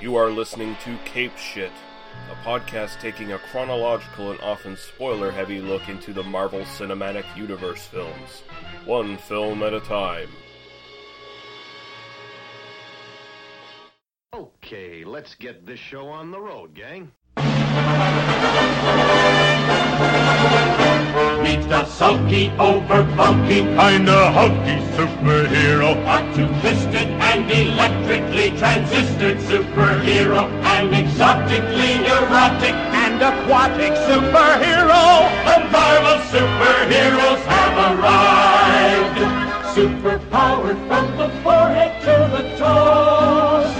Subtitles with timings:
[0.00, 1.72] You are listening to Cape Shit,
[2.30, 7.86] a podcast taking a chronological and often spoiler heavy look into the Marvel Cinematic Universe
[7.86, 8.42] films,
[8.84, 10.28] one film at a time.
[14.34, 17.12] Okay, let's get this show on the road, gang.
[21.42, 25.96] Meet the sulky, over bulky, kinda hulky superhero.
[26.04, 30.48] A two-fisted and electrically transistored superhero.
[30.64, 35.04] An exotically neurotic and aquatic superhero.
[35.44, 39.18] The Marvel superheroes have arrived.
[39.76, 43.72] Superpowered from the forehead to the toes.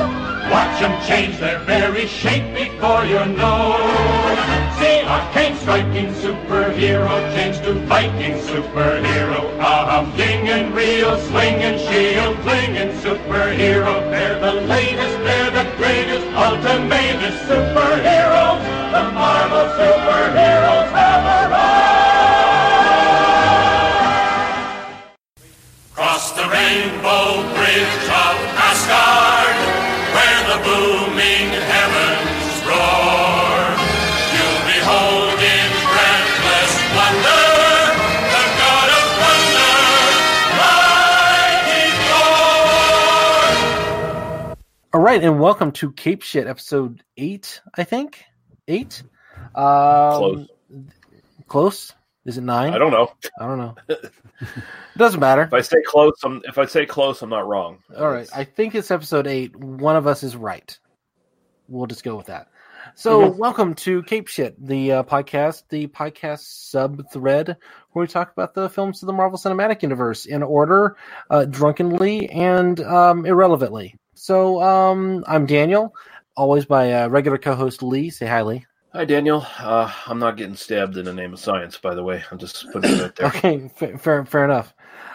[0.52, 4.55] Watch them change their very shape before your nose.
[5.55, 9.41] Striking superhero change to Viking superhero.
[9.60, 14.10] Ah, A humdinging, real swinging, shield flinging superhero.
[14.10, 18.62] They're the latest, they're the greatest, ultimatest superheroes.
[18.90, 21.76] The Marvel superheroes have arrived.
[25.95, 28.34] Cross the rainbow bridge of
[28.66, 29.56] Asgard,
[30.15, 31.05] where the booming
[44.97, 48.25] All right, and welcome to Cape Shit, episode eight, I think.
[48.66, 49.02] Eight?
[49.55, 49.59] Um,
[50.16, 50.47] Close.
[51.47, 51.93] Close?
[52.25, 52.73] Is it nine?
[52.73, 53.13] I don't know.
[53.39, 53.74] I don't know.
[53.91, 54.11] it
[54.97, 55.43] Doesn't matter.
[55.43, 57.80] If I say close, I'm, if I say close, I'm not wrong.
[57.95, 59.55] All right, I think it's episode eight.
[59.55, 60.74] One of us is right.
[61.69, 62.49] We'll just go with that.
[62.95, 67.49] So, welcome to Cape Shit, the uh, podcast, the podcast sub thread
[67.93, 70.97] where we talk about the films of the Marvel Cinematic Universe in order,
[71.28, 73.94] uh, drunkenly and um, irrelevantly.
[74.19, 75.94] So, um, I'm Daniel,
[76.36, 78.09] always by uh, regular co-host Lee.
[78.09, 78.64] Say hi, Lee.
[78.94, 79.47] Hi, Daniel.
[79.59, 82.25] Uh, I'm not getting stabbed in the name of science, by the way.
[82.31, 83.26] I'm just putting it right there.
[83.37, 84.72] Okay, fa- fair, fair enough.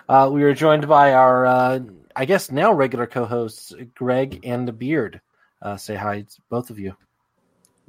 [0.08, 1.80] Uh, we are joined by our, uh,
[2.16, 5.20] I guess now regular co-hosts Greg and Beard.
[5.64, 6.96] Uh, say hi, both of you.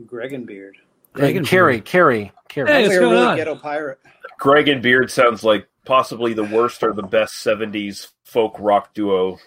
[0.07, 0.79] Greg and Beard.
[1.13, 2.71] Greg and Carrie, Carrie, Carrie.
[2.71, 3.37] Hey, what's going really on?
[3.37, 3.99] ghetto pirate.
[4.39, 9.39] Greg and Beard sounds like possibly the worst or the best 70s folk rock duo.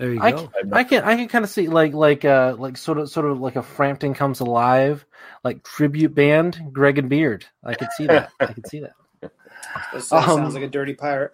[0.00, 0.48] There you I go.
[0.48, 3.26] can, I can I can kind of see like like uh like sort of sort
[3.30, 5.06] of like a Frampton comes alive
[5.44, 7.46] like tribute band Greg and Beard.
[7.64, 8.32] I could see that.
[8.40, 8.94] I could see that.
[9.92, 11.32] This that Um, sounds like a dirty pirate.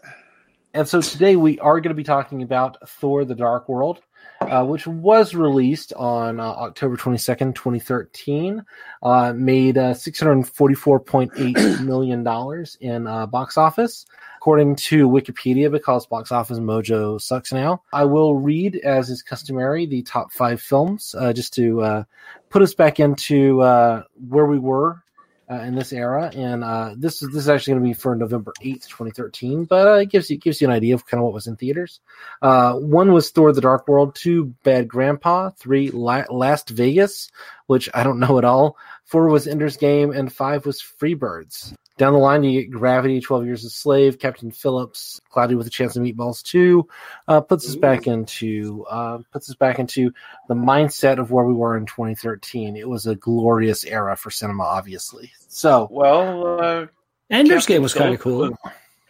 [0.75, 4.03] And so today we are going to be talking about Thor: The Dark World,
[4.51, 8.65] uh, which was released on uh, October twenty second, twenty thirteen.
[9.03, 14.07] Uh, made uh, six hundred forty four point eight million dollars in uh, box office,
[14.37, 17.83] according to Wikipedia, because Box Office Mojo sucks now.
[17.93, 22.05] I will read, as is customary, the top five films uh, just to uh,
[22.49, 25.03] put us back into uh, where we were
[25.51, 28.17] uh, in this era, and uh, this is this is actually going to be for
[28.17, 29.65] November eighth, twenty thirteen.
[29.65, 31.57] But uh, it gives you gives you an idea of kind of what was in
[31.57, 32.01] theaters.
[32.43, 37.31] Uh, one was Thor: The Dark World, two Bad Grandpa, three La- Last Vegas,
[37.67, 38.77] which I don't know at all.
[39.05, 41.75] Four was Ender's Game, and five was Freebirds.
[41.99, 45.71] Down the line, you get Gravity, Twelve Years a Slave, Captain Phillips, Cloudy with a
[45.71, 46.87] Chance of Meatballs Two,
[47.27, 50.13] uh, puts us back into uh, puts us back into
[50.49, 52.77] the mindset of where we were in 2013.
[52.77, 55.33] It was a glorious era for cinema, obviously.
[55.49, 56.87] So Well, uh,
[57.31, 58.57] Ender's Captain Game was kind of cool.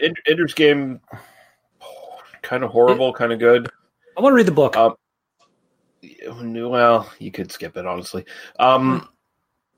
[0.00, 1.00] End- Ender's Game,
[2.42, 3.68] kind of horrible, kind of good.
[4.16, 4.76] I want to read the book.
[4.76, 4.94] Um,
[6.32, 8.24] well, you could skip it, honestly.
[8.58, 9.08] Um,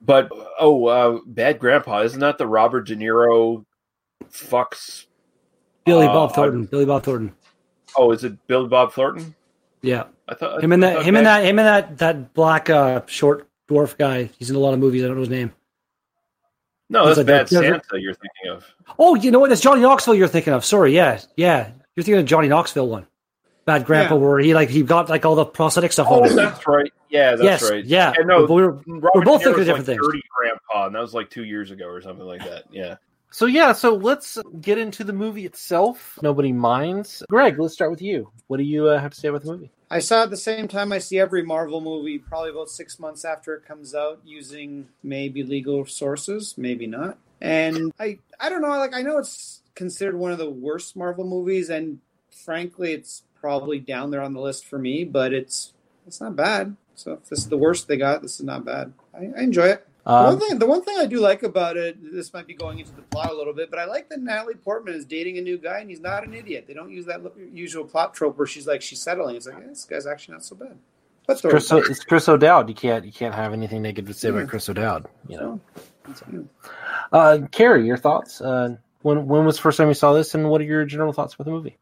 [0.01, 3.65] but oh, uh, Bad Grandpa isn't that the Robert De Niro
[4.31, 5.07] fucks?
[5.85, 6.65] Billy uh, Bob Thornton.
[6.67, 7.35] Billy Bob Thornton.
[7.97, 9.35] Oh, is it Billy Bob Thornton?
[9.83, 11.03] Yeah, I thought him and that.
[11.03, 11.45] Him and that.
[11.45, 11.99] Him and that.
[11.99, 14.31] That black uh, short dwarf guy.
[14.39, 15.05] He's in a lot of movies.
[15.05, 15.53] I don't know his name.
[16.91, 17.81] No, that's like Bad Santa.
[17.93, 18.65] You're thinking of.
[18.99, 19.51] Oh, you know what?
[19.51, 20.15] That's Johnny Knoxville.
[20.15, 20.65] You're thinking of.
[20.65, 20.95] Sorry.
[20.95, 21.21] Yeah.
[21.37, 21.71] Yeah.
[21.95, 23.07] You're thinking of Johnny Knoxville one.
[23.69, 24.21] Bad Grandpa, Yeah.
[24.21, 26.31] where he like he got like all the prosthetic stuff Oh, on.
[26.31, 26.37] him.
[26.37, 26.91] that's right.
[27.11, 27.71] Yeah, that's yes.
[27.71, 27.85] right.
[27.85, 28.13] Yeah.
[28.17, 30.07] And no, But we were, Robert both thinking of Niro's different like things.
[30.07, 32.65] Dirty Grandpa, and that was like two years ago or something like that.
[32.71, 32.97] Yeah.
[33.31, 36.19] so yeah, so let's get into the movie itself.
[36.23, 37.23] Nobody minds.
[37.29, 38.31] Greg, let's start with you.
[38.47, 39.71] What do you uh, have to say about the movie?
[39.91, 43.25] I saw at the same time I see every Marvel movie, probably about six months
[43.25, 47.17] after it comes out, using maybe legal sources, maybe not.
[47.41, 48.69] And I, I don't know.
[48.69, 52.01] Like I know it's considered one of the worst Marvel movies, and
[52.45, 55.05] frankly, it's probably down there on the list for me.
[55.05, 55.73] But it's
[56.07, 56.77] it's not bad.
[56.95, 58.93] So if this is the worst they got, this is not bad.
[59.15, 59.87] I, I enjoy it.
[60.05, 62.55] The Um, one thing, the one thing I do like about it, this might be
[62.55, 65.37] going into the plot a little bit, but I like that Natalie Portman is dating
[65.37, 66.65] a new guy and he's not an idiot.
[66.67, 67.21] They don't use that
[67.53, 69.37] usual plot trope where she's like she's settling.
[69.37, 70.79] It's like this guy's actually not so bad.
[71.27, 72.71] But Thor Chris, it's Chris O'Dowd.
[72.71, 75.07] You can't you can't have anything negative to say about Chris O'Dowd.
[75.29, 75.61] You know.
[77.13, 78.41] Uh, Carrie, your thoughts?
[78.41, 81.13] Uh, when when was the first time you saw this, and what are your general
[81.13, 81.77] thoughts about the movie?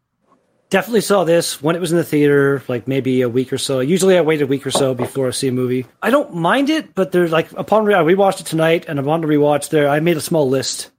[0.69, 3.81] Definitely saw this when it was in the theater, like maybe a week or so.
[3.81, 5.87] Usually I wait a week or so before I see a movie.
[6.03, 9.21] I don't mind it, but there's like upon re- I rewatched it tonight and upon
[9.21, 10.91] the rewatch there, I made a small list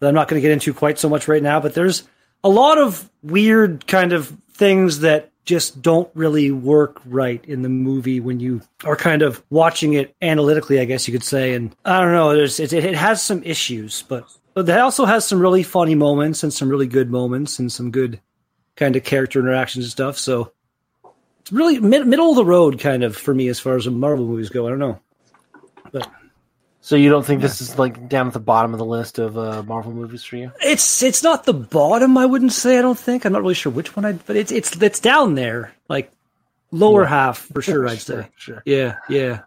[0.00, 2.02] that I'm not going to get into quite so much right now, but there's
[2.42, 7.68] a lot of weird kind of things that just don't really work right in the
[7.68, 11.54] movie when you are kind of watching it analytically, I guess you could say.
[11.54, 14.24] And I don't know, there's it, it has some issues, but
[14.54, 17.90] but it also has some really funny moments and some really good moments and some
[17.90, 18.20] good
[18.76, 20.18] kind of character interactions and stuff.
[20.18, 20.52] So
[21.40, 23.90] it's really mid- middle of the road kind of for me as far as the
[23.90, 24.66] Marvel movies go.
[24.66, 24.98] I don't know.
[25.90, 26.08] But
[26.80, 29.36] So you don't think this is like down at the bottom of the list of
[29.36, 30.52] uh, Marvel movies for you?
[30.60, 32.78] it's it's not the bottom, I wouldn't say.
[32.78, 33.24] I don't think.
[33.24, 35.72] I'm not really sure which one I but it's it's it's down there.
[35.88, 36.10] Like
[36.70, 38.28] lower half for sure, I'd say.
[38.36, 38.62] Sure.
[38.64, 39.40] Yeah, yeah.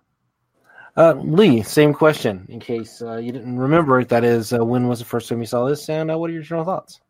[0.98, 2.45] Uh, Lee, same question.
[2.48, 5.39] In case uh, you didn't remember it, that is, uh, when was the first time
[5.39, 7.01] you saw this, and uh, what are your general thoughts?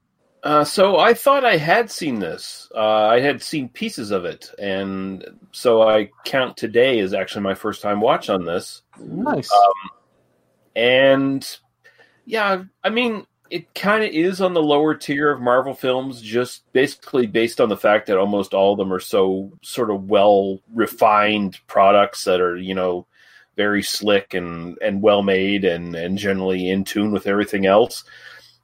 [0.45, 2.69] Uh, so I thought I had seen this.
[2.75, 7.55] Uh, I had seen pieces of it, and so I count today as actually my
[7.55, 8.83] first time watch on this.
[8.99, 9.49] Nice.
[10.75, 11.57] And
[12.25, 16.71] yeah, I mean, it kind of is on the lower tier of Marvel films, just
[16.73, 20.59] basically based on the fact that almost all of them are so sort of well
[20.75, 23.07] refined products that are, you know,
[23.55, 28.03] very slick and, and well made and, and generally in tune with everything else.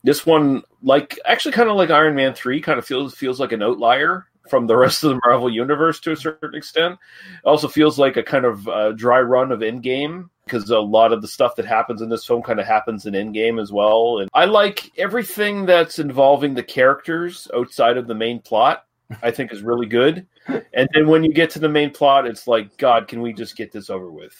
[0.03, 3.51] This one, like actually kind of like Iron Man 3, kind of feels feels like
[3.51, 6.97] an outlier from the rest of the Marvel universe to a certain extent.
[7.33, 11.13] It also feels like a kind of uh, dry run of Endgame because a lot
[11.13, 14.19] of the stuff that happens in this film kind of happens in Endgame as well.
[14.19, 18.85] And I like everything that's involving the characters outside of the main plot.
[19.21, 20.25] I think is really good.
[20.47, 23.57] And then when you get to the main plot, it's like, God, can we just
[23.57, 24.33] get this over with?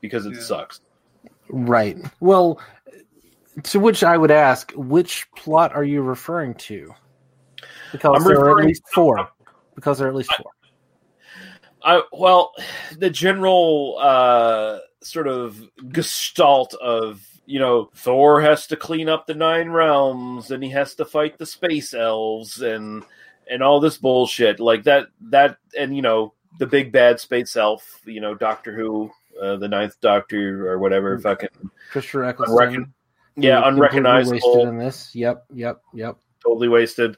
[0.00, 0.40] Because it Yeah.
[0.40, 0.80] sucks.
[1.48, 1.96] Right.
[2.20, 2.60] Well,
[3.64, 6.94] to which I would ask, which plot are you referring to?
[7.92, 9.28] Because I'm there are at least four.
[9.74, 10.52] Because there are at least four.
[11.82, 12.52] I well,
[12.98, 19.34] the general uh, sort of gestalt of you know Thor has to clean up the
[19.34, 23.04] nine realms and he has to fight the space elves and
[23.50, 28.02] and all this bullshit like that that and you know the big bad space elf
[28.04, 29.10] you know Doctor Who
[29.40, 31.48] uh, the ninth Doctor or whatever fucking
[31.90, 32.92] Christopher Eccleston.
[33.38, 35.14] Yeah unrecognizable Wasted in this.
[35.14, 35.44] Yep.
[35.54, 35.82] Yep.
[35.94, 36.16] Yep.
[36.44, 37.16] totally wasted.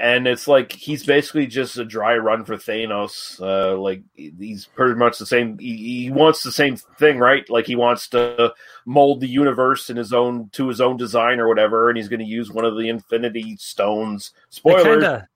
[0.00, 3.40] And it's like he's basically just a dry run for Thanos.
[3.40, 5.58] Uh, like he's pretty much the same.
[5.58, 7.48] He, he wants the same thing, right?
[7.50, 8.54] Like he wants to
[8.86, 12.20] mold the universe in his own to his own design or whatever, and he's going
[12.20, 14.32] to use one of the Infinity Stones.
[14.50, 15.28] Spoiler.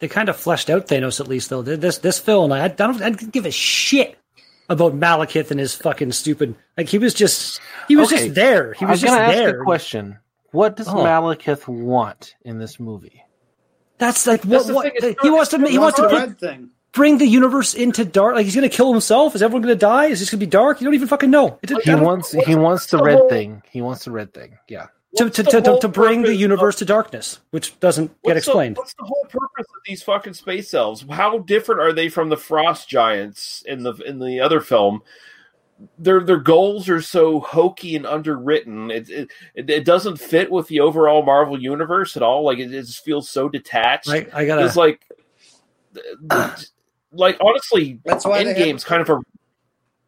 [0.00, 1.62] they kind of fleshed out Thanos at least though.
[1.62, 4.18] This this film, I, I don't I didn't give a shit
[4.68, 6.54] about Malekith and his fucking stupid.
[6.76, 8.24] Like he was just he was Okay.
[8.24, 8.72] just there.
[8.74, 9.60] He I was was just going to ask there.
[9.60, 10.18] a question.
[10.52, 10.94] What does Oh.
[10.94, 13.22] Malekith want in this movie?
[13.98, 16.40] That's like That's what, the what thing, he wants to he wants to the put,
[16.40, 16.70] thing?
[16.92, 18.34] bring the universe into dark.
[18.34, 19.34] Like he's gonna kill himself.
[19.34, 20.06] Is everyone gonna die?
[20.06, 20.80] Is this gonna be dark?
[20.80, 21.58] You don't even fucking know.
[21.62, 23.62] It, He I don't- wants he wants the the red thing.
[23.70, 24.58] He wants the red thing.
[24.68, 24.86] Yeah.
[25.16, 28.46] To, to, to, to, to bring the purpose universe to darkness, which doesn't get What's
[28.46, 28.76] the- explained.
[28.78, 31.04] what's the whole purpose of these fucking space elves?
[31.10, 35.02] How different are they from the frost giants in the in the other film?
[35.98, 38.90] Their their goals are so hokey and underwritten.
[38.90, 42.44] It it, it, it doesn't fit with the overall Marvel universe at all.
[42.44, 44.08] Like it, it just feels so detached.
[44.08, 44.64] I, I gotta.
[44.64, 45.04] It's like,
[47.12, 49.18] like honestly, That's why they have- Endgame's kind of a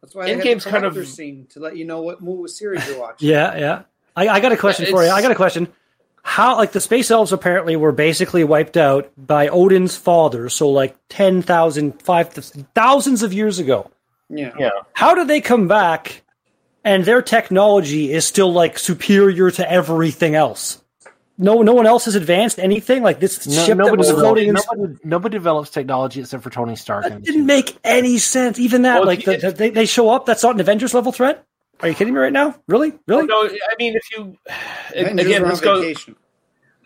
[0.01, 2.87] That's why they Endgame's kind of- collector scene to let you know what movie series
[2.87, 3.29] you're watching.
[3.29, 3.81] Yeah, yeah.
[4.15, 5.09] I, I got a question for you.
[5.09, 5.67] I got a question.
[6.23, 10.95] How, like, the space elves apparently were basically wiped out by Odin's father, so like
[11.09, 13.91] 10,000, 5,000 thousands of years ago.
[14.29, 14.51] Yeah.
[14.57, 14.69] yeah.
[14.93, 16.23] How did they come back
[16.83, 20.81] and their technology is still like superior to everything else?
[21.37, 24.47] No, no one else has advanced anything like this No, ship that nobody, was floating.
[24.47, 27.05] develops, In, nobody, nobody develops technology except for Tony Stark.
[27.05, 28.57] in that didn't make any sense.
[28.57, 30.25] Even that, Well, like, the, the- they, they show up.
[30.25, 31.45] That's not an Avengers level threat.
[31.81, 32.55] Are you kidding me right now?
[32.67, 33.23] Really, really?
[33.31, 34.37] Oh, no, I mean if you
[34.95, 36.15] Avengers again this goes vacation.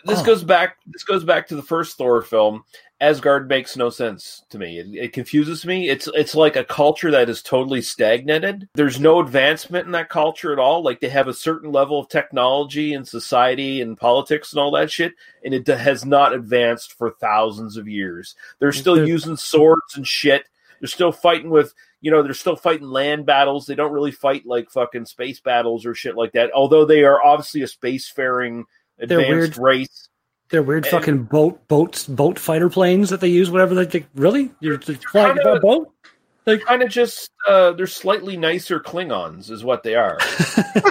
[0.06, 0.24] this Oh.
[0.26, 2.64] goes back this goes back to the first Thor film.
[3.02, 4.78] Asgard makes no sense to me.
[4.78, 5.88] It, it confuses me.
[5.88, 8.68] It's it's like a culture that is totally stagnated.
[8.74, 10.84] There's no advancement in that culture at all.
[10.84, 14.92] Like they have a certain level of technology and society and politics and all that
[14.92, 15.14] shit,
[15.46, 18.36] and it has not advanced for thousands of years.
[18.60, 20.44] They're still They're- using swords and shit.
[20.80, 23.66] They're still fighting with you know they're still fighting land battles.
[23.66, 26.52] They don't really fight like fucking space battles or shit like that.
[26.54, 28.64] Although they are obviously a spacefaring
[29.00, 29.58] advanced weird.
[29.58, 30.10] race.
[30.50, 33.52] They're weird And- fucking boat boats boat fighter planes that they use.
[33.52, 34.08] Whatever they think.
[34.16, 35.92] Really, you're just flying Kinda- a boat?
[36.46, 40.18] They're kind of just uh, they're slightly nicer Klingons, is what they are.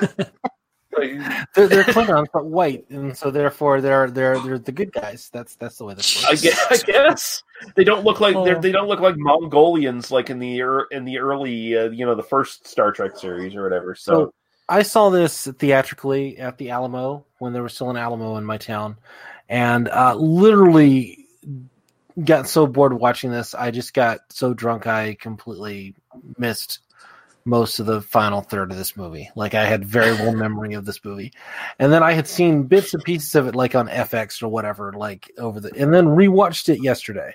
[0.99, 5.31] Like, They're, they're Klingons, but white, and so therefore they're they're they're the good guys.
[5.33, 7.43] That's that's the way this I guess, I guess
[7.75, 8.61] they don't look like they're Oh.
[8.61, 12.15] they don't look like Mongolians like in the ear in the early uh, you know
[12.15, 13.95] the first Star Trek series or whatever.
[13.95, 14.35] So So
[14.69, 18.59] I saw this theatrically at the Alamo when there was still an Alamo in my
[18.59, 18.97] town,
[19.49, 21.27] and uh, literally
[22.25, 23.55] got so bored watching this.
[23.55, 25.95] I just got so drunk I completely
[26.37, 26.81] missed
[27.49, 29.31] most of the final third of this movie.
[29.35, 31.33] Like I had very little memory of this movie,
[31.79, 34.93] and then I had seen bits and pieces of it like on FX or whatever,
[34.93, 37.35] like over the, and then rewatched it yesterday.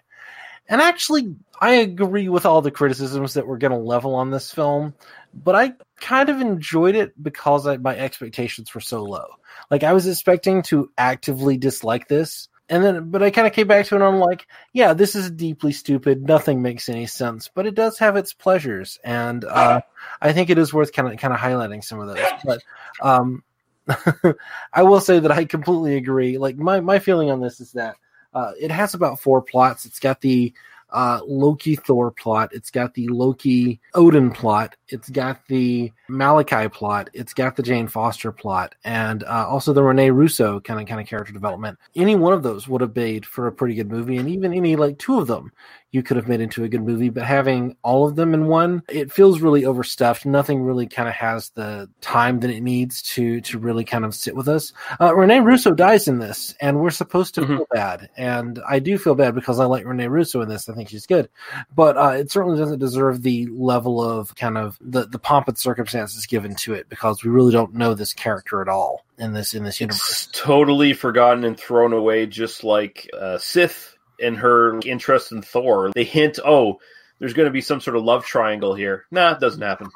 [0.69, 4.51] And actually, I agree with all the criticisms that we're going to level on this
[4.51, 4.93] film,
[5.33, 9.25] but I kind of enjoyed it because I, my expectations were so low.
[9.69, 13.67] Like I was expecting to actively dislike this, and then but I kind of came
[13.67, 16.23] back to it and I'm like, yeah, this is deeply stupid.
[16.23, 19.81] Nothing makes any sense, but it does have its pleasures, and uh,
[20.21, 22.25] I think it is worth kind of kind of highlighting some of those.
[22.45, 22.61] But
[23.01, 23.43] um,
[24.73, 26.37] I will say that I completely agree.
[26.37, 27.95] Like my my feeling on this is that
[28.33, 29.85] uh, it has about four plots.
[29.85, 30.53] It's got the
[30.89, 32.51] uh, Loki Thor plot.
[32.53, 34.75] It's got the Loki Odin plot.
[34.87, 37.09] It's got the Malachi plot.
[37.13, 41.01] It's got the Jane Foster plot, and uh, also the Rene Russo kind of kind
[41.01, 41.79] of character development.
[41.95, 44.75] Any one of those would have made for a pretty good movie, and even any
[44.75, 45.51] like two of them
[45.91, 47.09] you could have made into a good movie.
[47.09, 50.25] But having all of them in one, it feels really overstuffed.
[50.25, 54.15] Nothing really kind of has the time that it needs to to really kind of
[54.15, 54.73] sit with us.
[54.99, 57.47] Uh, Rene Russo dies in this, and we're supposed to Mhm.
[57.47, 60.67] feel bad, and I do feel bad because I like Rene Russo in this.
[60.67, 61.29] I think she's good,
[61.75, 65.57] but uh, it certainly doesn't deserve the level of kind of the the pomp and
[66.03, 69.53] circumstances given to it because we really don't know this character at all in this
[69.53, 70.29] in this it's universe.
[70.33, 75.91] totally forgotten and thrown away, just like uh, Sif and her interest in Thor.
[75.93, 76.79] They hint, oh,
[77.19, 79.05] there's going to be some sort of love triangle here.
[79.11, 79.89] Nah, it doesn't happen.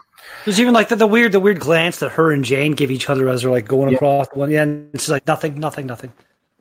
[0.45, 3.09] There's even like the, the weird the weird glance that her and Jane give each
[3.09, 3.95] other as they're like going Yeah.
[3.95, 4.51] across one.
[4.51, 4.59] end.
[4.71, 6.13] and it's like nothing, nothing, nothing.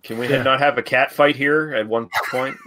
[0.03, 0.43] Can we Yeah.
[0.43, 2.57] not have a cat fight here at one point?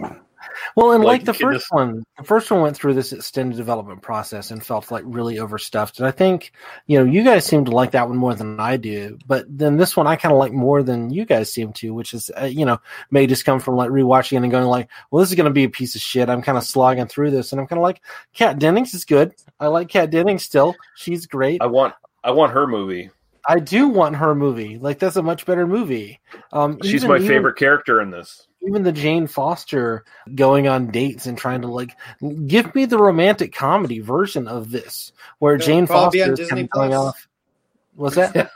[0.76, 3.56] Well, and like, Like, the first this- one, the first one went through this extended
[3.56, 5.98] development process and felt like really overstuffed.
[5.98, 6.52] And I think,
[6.86, 9.18] you know, you guys seem to like that one more than I do.
[9.26, 12.14] But then this one I kind of like more than you guys seem to, which
[12.14, 12.78] is, uh, you know,
[13.10, 15.50] may just come from like rewatching it and going like, well, this is going to
[15.52, 16.28] be a piece of shit.
[16.30, 18.00] I'm kind of slogging through this, and I'm kind of like,
[18.32, 19.34] Kat Dennings is good.
[19.58, 20.74] I like Kat Dennings still.
[20.94, 21.60] She's great.
[21.62, 23.10] I want, I want her movie.
[23.48, 24.76] I do want her movie.
[24.78, 26.20] Like that's a much better movie.
[26.52, 28.46] Um, She's even- my even- favorite character in this.
[28.62, 31.96] Even the Jane Foster going on dates and trying to like
[32.46, 36.42] give me the romantic comedy version of this, where It'll Jane probably be on Foster
[36.42, 37.28] is kind of going off.
[37.94, 38.50] What's that?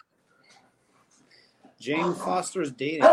[1.80, 3.08] Jane Foster's dating.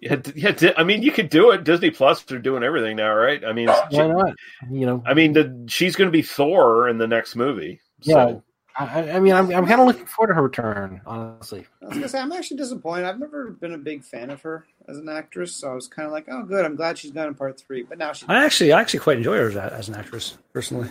[0.00, 0.72] Yeah, d- yeah.
[0.76, 1.62] I mean, you could do it.
[1.62, 3.44] Disney Plus are doing everything now, right?
[3.44, 4.34] I mean, Why not?
[4.68, 7.80] You know, I mean, the, she's going to be Thor in the next movie.
[8.00, 8.28] So.
[8.28, 8.38] Yeah.
[8.76, 11.66] I, I mean, I'm, I'm kind of looking forward to her return, honestly.
[11.82, 13.04] I was gonna say I'm actually disappointed.
[13.04, 16.06] I've never been a big fan of her as an actress, so I was kind
[16.06, 16.64] of like, oh, good.
[16.64, 17.82] I'm glad she's gone in part three.
[17.82, 20.88] But now she's I actually, I actually quite enjoy her as, as an actress personally.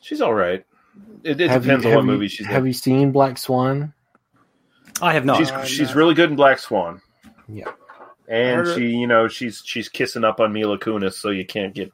[0.00, 0.64] She's all right.
[1.24, 2.66] It, it depends you, on what you- movie she's Have in.
[2.66, 3.94] you seen Black Swan?
[5.00, 5.38] I have not.
[5.38, 5.94] She's Uh, she's no.
[5.96, 7.00] really good in Black Swan,
[7.48, 7.70] Yeah.
[8.28, 11.72] and Her- she, you know, she's she's kissing up on Mila Kunis, so you can't
[11.74, 11.92] get,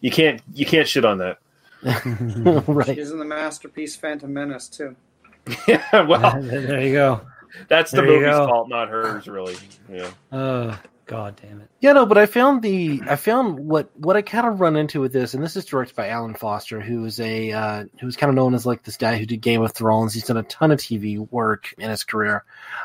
[0.00, 1.38] you can't you can't shit on that.
[1.82, 2.86] Right.
[2.94, 4.96] she's in the masterpiece Phantom Menace too.
[5.68, 7.20] yeah, well, there you go.
[7.68, 9.56] that's the There you movie's fault, not hers, really.
[9.90, 10.10] Yeah.
[10.32, 10.78] Oh,
[11.08, 11.70] God damn it.
[11.80, 15.00] Yeah, no, but I found the I found what what I kind of run into
[15.00, 18.28] with this, and this is directed by Alan Foster, who is a uh, who's kind
[18.28, 20.12] of known as like this guy who did Game of Thrones.
[20.12, 22.44] He's done a ton of TV work in his career.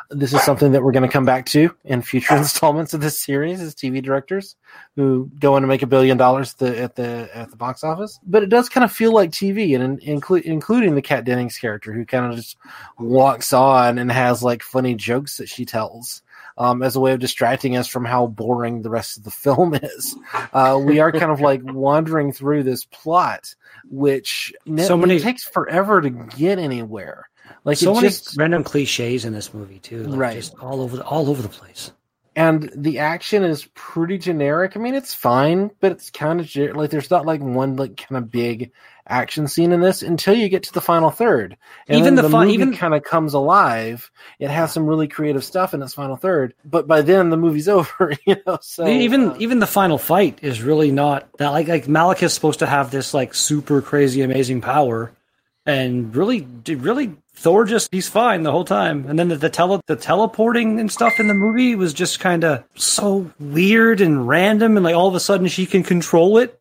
[0.09, 3.19] This is something that we're going to come back to in future installments of this
[3.19, 4.55] series as TV directors
[4.95, 8.21] who go on to make a billion dollars at the at the box office.
[8.25, 11.91] But it does kind of feel like TV, and include including the Kat Dennings character,
[11.91, 12.55] who kind of just
[12.97, 16.21] walks on and has like funny jokes that she tells
[16.57, 19.73] um, as a way of distracting us from how boring the rest of the film
[19.75, 20.15] is.
[20.53, 23.55] Uh, we are kind of like wandering through this plot,
[23.89, 27.29] which So many- it takes forever to get anywhere.
[27.65, 30.03] Like so many just random cliches in this movie too.
[30.03, 30.35] Like Right.
[30.35, 31.91] Just all over, the, all over the place.
[32.35, 34.75] and the action is pretty generic.
[34.75, 38.17] I mean, it's fine, but it's kind of like there's not like one like kind
[38.17, 38.71] of big
[39.07, 41.57] action scene in this until you get to the final third.
[41.87, 44.09] And Even the the movie even- kind of comes alive.
[44.39, 47.67] It has some really creative stuff in its final third, but by then the movie's
[47.69, 48.13] over.
[48.25, 51.87] You know, so even uh, even the final fight is really not that like like
[51.87, 55.11] Malik is supposed to have this like super crazy amazing power,
[55.65, 59.81] and really really Thor just he's fine the whole time, and then the, the tele
[59.87, 64.77] the teleporting and stuff in the movie was just kind of so weird and random,
[64.77, 66.59] and like all of a sudden she can control it.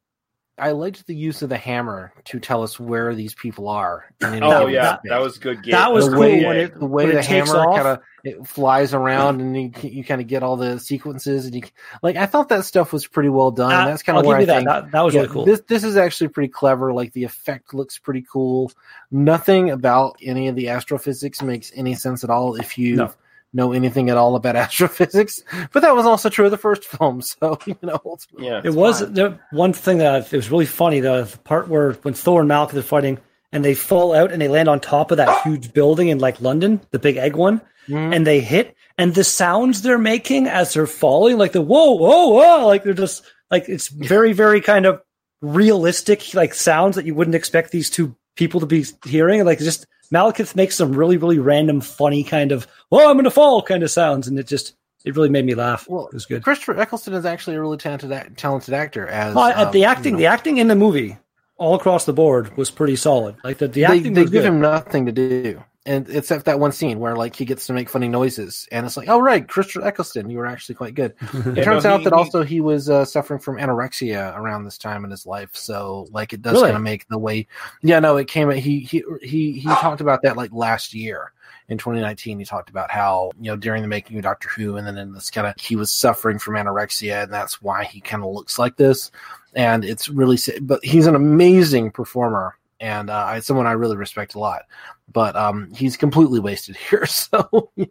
[0.62, 4.04] I liked the use of the hammer to tell us where these people are.
[4.20, 5.10] in any Oh yeah, space.
[5.10, 5.62] that was good.
[5.62, 5.72] Get.
[5.72, 8.00] That was the cool way, when it- the way when the it hammer kind of
[8.24, 11.62] it flies around and you you kind of get all the sequences and you
[12.04, 13.72] like I thought that stuff was pretty well done.
[13.72, 14.56] Uh, that's kind I'll of give where you I that.
[14.58, 14.90] think that.
[14.92, 15.44] That was yeah, really cool.
[15.44, 16.92] This this is actually pretty clever.
[16.92, 18.70] Like the effect looks pretty cool.
[19.10, 23.12] Nothing about any of the astrophysics makes any sense at all if you No.
[23.52, 25.42] Know anything at all about astrophysics.
[25.72, 27.22] But that was also true of the first film.
[27.40, 28.60] So you know, ultimately, Yeah.
[28.64, 31.00] It was the one thing that it was really funny.
[31.00, 33.18] The, the part where when Thor and Malekith are fighting
[33.52, 36.40] and they fall out and they land on top of that huge building in like
[36.40, 38.14] London, the big egg one, Mhm.
[38.14, 42.28] and they hit and the sounds they're making as they're falling, like the whoa, whoa,
[42.28, 45.02] whoa, like they're just like it's very, very kind of
[45.40, 49.44] realistic, like sounds that you wouldn't expect these two people to be hearing.
[49.44, 53.62] Like just Malekith makes some really, really random, funny kind of "oh, I'm gonna fall"
[53.62, 55.86] kind of sounds, and it just it really made me laugh.
[55.88, 56.42] Well, it was good.
[56.42, 59.06] Christopher Eccleston is actually a really talented talented actor.
[59.06, 61.16] As Well, um, the acting, you know, the acting in the movie,
[61.56, 63.36] all across the board, was pretty solid.
[63.42, 64.48] Like the, the they, acting they was give good.
[64.48, 67.88] him nothing to do, and except that one scene where like he gets to make
[67.88, 71.14] funny noises, and it's like, oh right, Christopher Eccleston, you were actually quite good.
[71.32, 74.64] It Yeah, turns no, out that he- also he was uh, suffering from anorexia around
[74.64, 76.66] this time in his life, so like it does Really?
[76.68, 77.46] kind of make the way.
[77.82, 78.50] Yeah, no, it came.
[78.50, 81.32] He he he he talked about that like last year.
[81.68, 84.86] In 2019, he talked about how you know during the making of Doctor Who, and
[84.86, 88.22] then in this kind of he was suffering from anorexia, and that's why he kind
[88.22, 89.10] of looks like this.
[89.54, 93.96] And it's really, sa- but he's an amazing performer, and uh, I- someone I really
[93.96, 94.62] respect a lot.
[95.10, 97.06] But um, he's completely wasted here.
[97.06, 97.88] So you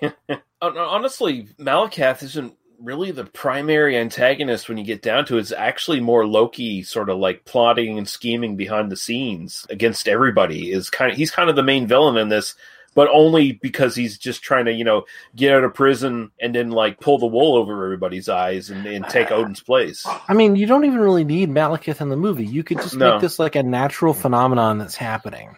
[0.00, 5.40] know, honestly, Malekith isn't really the primary antagonist when you get down to it.
[5.40, 10.70] It's actually more Loki sort of like plotting and scheming behind the scenes against everybody.
[10.72, 12.54] Is kind of he's kind of the main villain in this,
[12.94, 15.04] but only because he's just trying to, you know,
[15.36, 19.08] get out of prison and then like pull the wool over everybody's eyes and, and
[19.08, 20.06] take Odin's place.
[20.28, 22.46] I mean, you don't even really need Malekith in the movie.
[22.46, 23.12] You could just No.
[23.12, 25.56] make this like a natural phenomenon that's happening,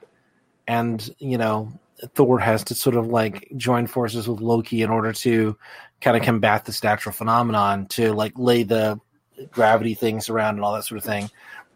[0.69, 1.73] and you know,
[2.15, 5.57] Thor has to sort of like join forces with Loki in order to
[6.01, 8.99] kind of combat this natural phenomenon to like lay the
[9.51, 11.31] gravity things around and all that sort of thing.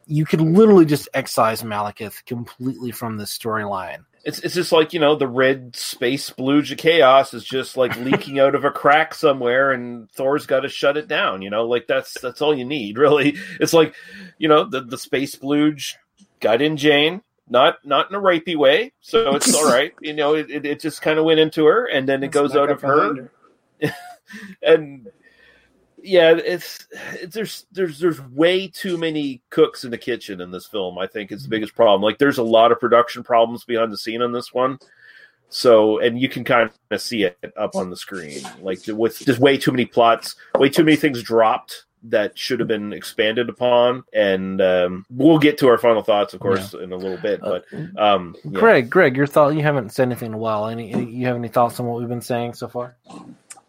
[0.07, 4.05] You could literally just excise Malekith completely from this storyline.
[4.27, 8.41] It's it's just like you know the red space of chaos is just like leaking
[8.41, 11.43] out of a crack somewhere, and Thor's got to shut it down.
[11.43, 13.37] You know, like that's that's all you need, really.
[13.61, 13.95] It's like
[14.37, 15.95] you know the the space splooge
[16.41, 19.95] got in Jane, not not in a rapey way, so it's all right.
[20.01, 22.57] You know, it it, it just kind of went into her, and then it goes
[22.57, 23.31] out of her, behind
[24.63, 25.09] and
[26.07, 30.67] yeah, it's, it's there's there's there's way too many cooks in the kitchen in this
[30.67, 30.99] film.
[30.99, 32.03] I think is the biggest problem.
[32.03, 34.79] Like there's a lot of production problems behind the scene on this one.
[35.49, 39.41] So and you can kind of see it up on the screen, like with just
[39.41, 44.05] way too many plots, way too many things dropped that should have been expanded upon.
[44.13, 47.41] And um, we'll get to our final thoughts, of course, in a little bit.
[47.41, 47.65] But
[47.97, 48.59] um, yeah.
[48.59, 49.51] Greg, Greg, your thought?
[49.51, 50.67] You haven't said anything in a while.
[50.67, 52.97] Any, any you have any thoughts on what we've been saying so far?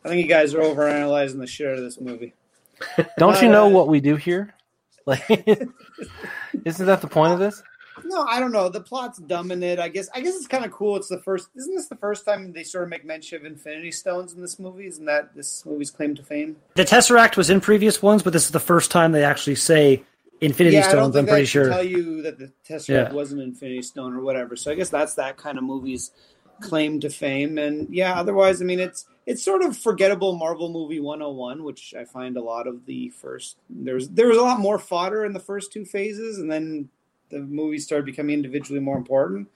[0.06, 2.34] I think you guys are overanalyzing the shit out of this movie.
[3.18, 4.54] Don't you know Uh, what we do here?
[5.08, 5.24] Like,
[6.66, 7.64] isn't that the point of this?
[8.04, 8.68] No, I don't know.
[8.68, 9.80] The plot's dumb in it.
[9.80, 10.10] I guess.
[10.14, 10.98] I guess it's kind of cool.
[10.98, 11.48] It's the first.
[11.56, 14.60] Isn't this the first time they sort of make mention of Infinity Stones in this
[14.60, 14.86] movie?
[14.86, 16.58] Isn't that this movie's claim to fame?
[16.76, 20.04] The Tesseract was in previous ones, but this is the first time they actually say
[20.42, 21.16] Infinity yeah, I don't Stones.
[21.16, 21.70] think I'm pretty sure.
[21.70, 23.14] Tell you that the Tesseract Yeah.
[23.14, 24.56] wasn't Infinity Stone or whatever.
[24.58, 26.12] So I guess that's that kind of movie's
[26.62, 27.58] claim to fame.
[27.58, 32.06] And yeah, otherwise, I mean, it's it's sort of forgettable Marvel movie 101, which I
[32.06, 33.58] find a lot of the first.
[33.70, 36.90] There's there was a lot more fodder in the first two phases, and then
[37.30, 39.50] the movies started becoming individually more important.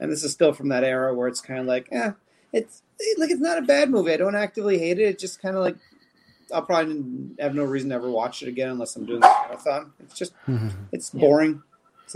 [0.00, 2.12] And this is still from that era where it's kind of like, eh,
[2.52, 2.82] it's
[3.18, 4.12] like it's not a bad movie.
[4.12, 5.02] I don't actively hate it.
[5.02, 5.76] It's just kind of like
[6.52, 7.04] I'll probably
[7.38, 9.92] have no reason to ever watch it again unless I'm doing a marathon.
[10.00, 10.32] It's just
[10.92, 11.62] it's boring.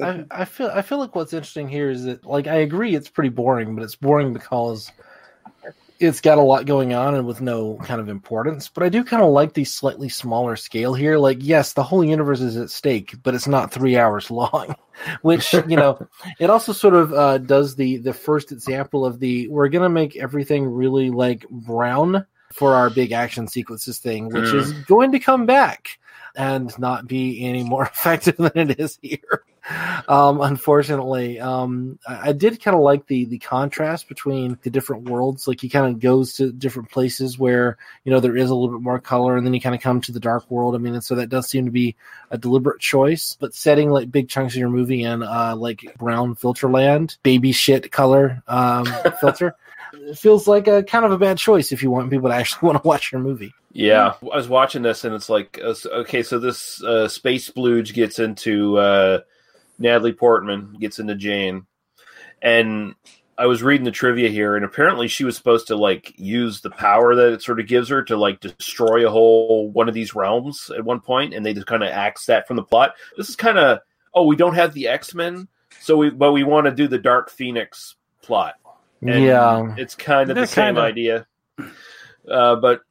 [0.00, 3.08] I, I feel I feel like what's interesting here is that like I agree it's
[3.08, 4.90] pretty boring, but it's boring because
[6.00, 8.68] it's got a lot going on and with no kind of importance.
[8.68, 11.16] But I do kind of like the slightly smaller scale here.
[11.16, 14.74] Like, yes, the whole universe is at stake, but it's not three hours long.
[15.22, 15.98] Which you know,
[16.40, 20.16] it also sort of uh, does the the first example of the we're gonna make
[20.16, 24.54] everything really like brown for our big action sequences thing, which Mm.
[24.54, 25.98] is going to come back
[26.36, 29.44] and not be any more effective than it is here.
[30.08, 35.08] Um, unfortunately, um, I, I did kind of like the the contrast between the different
[35.08, 35.46] worlds.
[35.46, 38.76] Like he kind of goes to different places where you know there is a little
[38.76, 40.74] bit more color, and then you kind of come to the dark world.
[40.74, 41.94] I mean, and so that does seem to be
[42.30, 43.36] a deliberate choice.
[43.38, 47.52] But setting like big chunks of your movie in uh, like brown filter land, baby
[47.52, 48.86] shit color um,
[49.20, 49.54] filter.
[49.92, 52.66] It feels like a kind of a bad choice if you want people to actually
[52.66, 53.52] want to watch your movie.
[53.72, 57.94] Yeah, I was watching this and it's like, uh, okay, so this uh, space splooge
[57.94, 59.20] gets into uh,
[59.78, 61.66] Natalie Portman, gets into Jane,
[62.42, 62.94] and
[63.38, 66.70] I was reading the trivia here, and apparently she was supposed to like use the
[66.70, 70.14] power that it sort of gives her to like destroy a whole one of these
[70.14, 72.94] realms at one point, and they just kind of axe that from the plot.
[73.16, 73.80] This is kind of
[74.14, 75.48] oh, we don't have the X Men,
[75.80, 78.54] so we but we want to do the Dark Phoenix plot.
[79.02, 80.80] And yeah, it's kind of Yeah, the same kinda.
[80.80, 81.26] idea.
[82.28, 82.82] Uh, but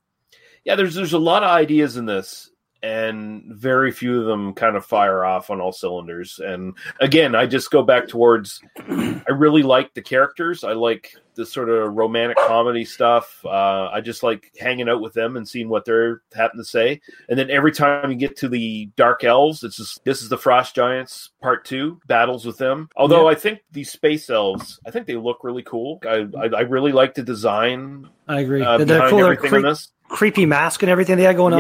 [0.65, 2.50] yeah, there's there's a lot of ideas in this,
[2.83, 6.39] and very few of them kind of fire off on all cylinders.
[6.43, 10.63] And again, I just go back towards I really like the characters.
[10.63, 13.39] I like the sort of romantic comedy stuff.
[13.45, 16.99] Uh, I just like hanging out with them and seeing what they're having to say.
[17.29, 20.37] And then every time you get to the dark elves, it's just this is the
[20.37, 22.89] frost giants part two battles with them.
[22.97, 25.99] Although I think these space elves, I think they look really cool.
[26.05, 28.61] I I, I really like the design I agree.
[28.61, 29.09] uh, They're- they're.
[29.09, 29.91] They're everything in cre- this.
[30.09, 31.59] creepy mask and everything they had going on.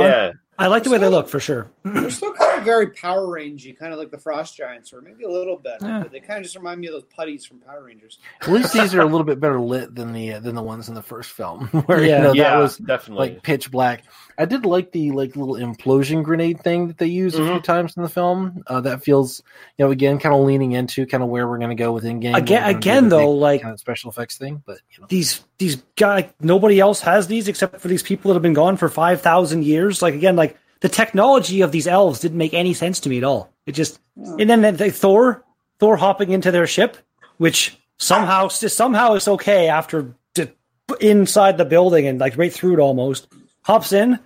[0.57, 1.71] I like the way they look for sure.
[1.83, 5.29] They're still kind very Power Rangey, kind of like the Frost Giants, or maybe a
[5.29, 5.85] little better.
[5.87, 5.99] Yeah.
[6.03, 8.19] But they kind of just remind me of those putties from Power Rangers.
[8.41, 10.89] at least these are a little bit better lit than the uh, than the ones
[10.89, 12.17] in the first film, where Yeah.
[12.17, 13.29] you know yeah, that was definitely.
[13.31, 14.03] like pitch black.
[14.37, 17.63] I did like the like little implosion grenade thing that they use a few Mhm.
[17.63, 18.63] times in the film.
[18.67, 19.43] Uh, that feels,
[19.77, 22.03] you know, again, kind of leaning into kind of where we're going to go with
[22.03, 22.35] Endgame.
[22.35, 26.31] Again, again though, like kind of special effects thing, but you know, these these guy
[26.39, 30.01] nobody else has these except for these people that have been gone for 5000 years
[30.01, 33.23] like again like the technology of these elves didn't make any sense to me at
[33.23, 33.51] all.
[33.65, 35.43] It just and then the, thor
[35.79, 36.97] thor hopping into their ship
[37.37, 40.13] which somehow somehow is okay after
[40.99, 43.27] inside the building and like right through it almost
[43.63, 44.19] hops in.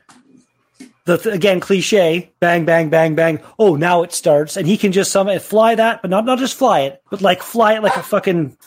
[1.06, 3.40] The th- again cliche bang bang bang bang.
[3.60, 4.58] Oh now it starts.
[4.58, 7.44] And he can just somehow fly that but not not just fly it but like
[7.44, 8.58] fly it like a fucking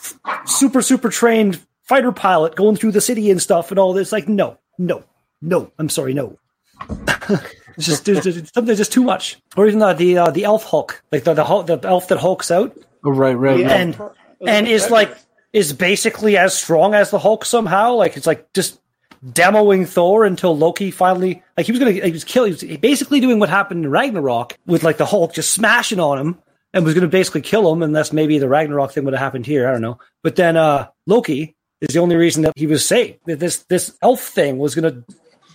[0.45, 4.11] super super trained fighter pilot going through the city and stuff and all this.
[4.11, 5.03] Like no no
[5.41, 5.71] no.
[5.77, 6.39] I'm sorry no
[7.79, 9.39] it's just there's, there's something just too much.
[9.57, 11.01] Or even the the, uh, the elf hulk.
[11.11, 12.77] Like the the, Hulk, the elf that hulks out.
[13.03, 13.65] Oh, right, right, right.
[13.65, 13.99] And-
[14.45, 15.17] and is like
[15.51, 17.93] is basically as strong as the hulk somehow.
[17.95, 18.79] Like it's like just
[19.25, 23.19] demoing thor until loki finally like he was gonna he was kill he was basically
[23.19, 26.39] doing what happened in ragnarok with like the hulk just smashing on him
[26.73, 29.67] and was gonna basically kill him unless maybe the ragnarok thing would have happened here.
[29.67, 29.99] I don't know.
[30.23, 33.19] But then uh loki is the only reason that he was saved.
[33.25, 35.03] That this this elf thing was gonna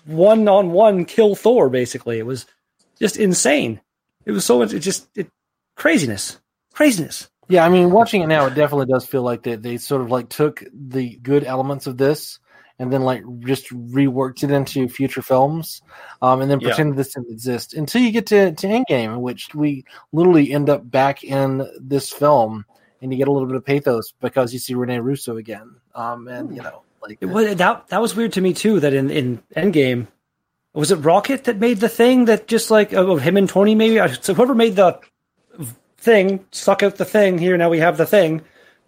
[0.06, 2.18] one on one kill thor basically.
[2.18, 2.46] It was
[2.98, 3.80] just insane.
[4.24, 5.28] It was so much it just it
[5.76, 6.38] craziness.
[6.72, 7.28] Craziness.
[7.48, 10.10] Yeah, I mean, watching it now, it definitely does feel like they, they sort of
[10.10, 12.38] like took the good elements of this
[12.78, 15.82] and then like just reworked it into future films,
[16.22, 16.68] um, and then Yeah.
[16.70, 20.68] pretended this didn't exist until you get to to Endgame, in which we literally end
[20.68, 22.64] up back in this film,
[23.00, 26.26] and you get a little bit of pathos because you see Rene Russo again, um,
[26.26, 28.80] and you know, like It was, that that was weird to me too.
[28.80, 30.06] That in in Endgame,
[30.72, 33.96] was it Rocket that made the thing that just like of him and Tony maybe?
[34.20, 34.98] So whoever made the
[35.98, 37.38] thing suck out the thing.
[37.38, 38.42] Here now we have the thing.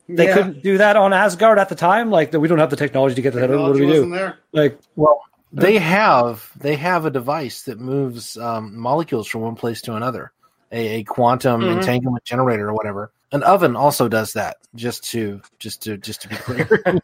[0.09, 0.35] They Yeah.
[0.35, 2.11] couldn't do that on Asgard at the time.
[2.11, 3.50] Like we don't have the technology to get that.
[3.50, 3.59] out.
[3.59, 4.16] What do we wasn't do?
[4.16, 4.38] there.
[4.52, 5.20] Like Well,
[5.52, 10.33] they have they have a device that moves um, molecules from one place to another,
[10.70, 11.79] a, a quantum Mhm.
[11.79, 13.11] entanglement generator or whatever.
[13.32, 14.56] An oven also does that.
[14.74, 17.00] Just to just to just to be clear.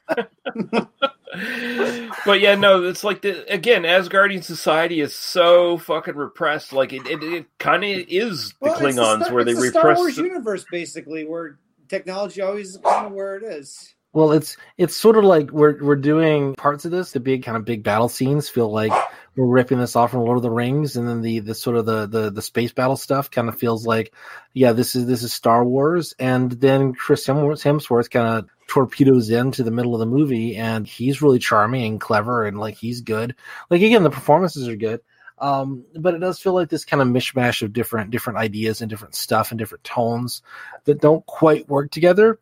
[2.27, 6.73] but yeah, no, it's like the again, Asgardian society is so fucking repressed.
[6.73, 9.61] Like it, it, it kind of is the Well, it's Klingons Star- where they it's
[9.61, 9.99] the Star repress.
[9.99, 11.59] Wars universe, basically, where
[11.89, 13.95] technology always is kind of where it is.
[14.13, 17.13] well, it's it's sort of like we're we're doing parts of this.
[17.13, 18.93] The big kind of big battle scenes feel like
[19.37, 21.87] we're ripping this off from Lord of the Rings, and then the the sort of
[21.87, 24.13] the the the space battle stuff kind of feels like,
[24.53, 29.63] yeah, this is this is Star Wars, and then Chris Hemsworth, kind of torpedoes into
[29.63, 33.35] the middle of the movie, and he's really charming and clever, and like he's good.
[33.71, 35.01] Like again, the performances are good.
[35.39, 38.89] Um, but it does feel like this kind of mishmash of different different ideas and
[38.89, 40.43] different stuff and different tones
[40.85, 42.39] that don't quite work together.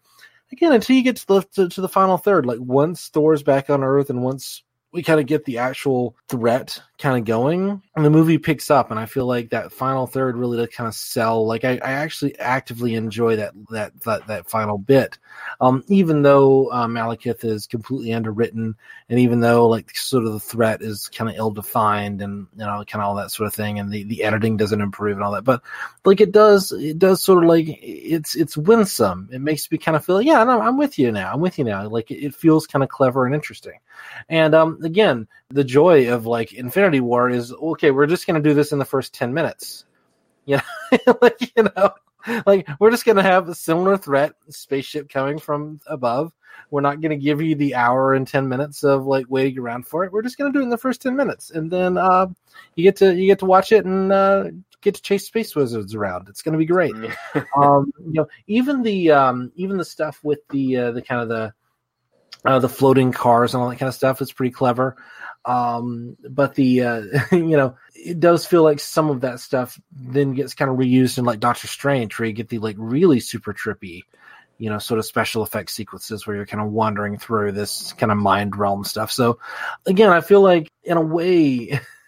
[0.53, 3.71] Again, until you get to the to, to the final third, like once Thor's back
[3.71, 8.05] on Earth and once we kind of get the actual threat kind of going and
[8.05, 10.95] the movie picks up and i feel like that final third really does kind of
[10.95, 11.47] sell.
[11.47, 15.19] Like i, I actually actively enjoy that that that, that final bit.
[15.61, 18.75] Um, even though uh, malekith is completely underwritten
[19.09, 22.85] and even though like sort of the threat is kind of ill-defined and you know
[22.87, 25.33] kind of all that sort of thing and the, the editing doesn't improve and all
[25.33, 25.63] that but
[26.05, 29.29] like it does it does sort of like it's it's winsome.
[29.33, 31.33] It makes me kind of feel yeah no, i'm with you now.
[31.33, 31.89] I'm with you now.
[31.89, 33.79] Like it, it feels kind of clever and interesting
[34.29, 37.91] and um, again, the joy of like Infinity War is okay.
[37.91, 39.85] We're just going to do this in the first ten minutes.
[40.47, 41.95] You know, like you know,
[42.47, 46.33] like we're just gonna have a similar threat spaceship coming from above.
[46.71, 50.05] We're not gonna give you the hour and 10 minutes of like waiting around for
[50.05, 50.13] it.
[50.13, 51.51] We're just gonna do it in the first 10 minutes.
[51.51, 52.27] And then uh
[52.77, 54.45] you get to you get to watch it and uh
[54.81, 56.29] get to chase space wizards around.
[56.29, 56.95] It's gonna be great.
[57.57, 61.29] Um you know even the um even the stuff with the uh the kind of
[61.29, 61.55] the
[62.45, 64.97] uh, the floating cars and all that kind of stuff is pretty clever.
[65.45, 70.35] Um but the uh you know it does feel like some of that stuff then
[70.35, 73.55] gets kind of reused in like doctor strange where you get the like really super
[73.55, 74.03] trippy
[74.59, 78.13] you know sort of special effect sequences where you're kind of wandering through this kind
[78.13, 79.11] of mind realm stuff.
[79.11, 79.39] So
[79.87, 81.81] again i feel like in a way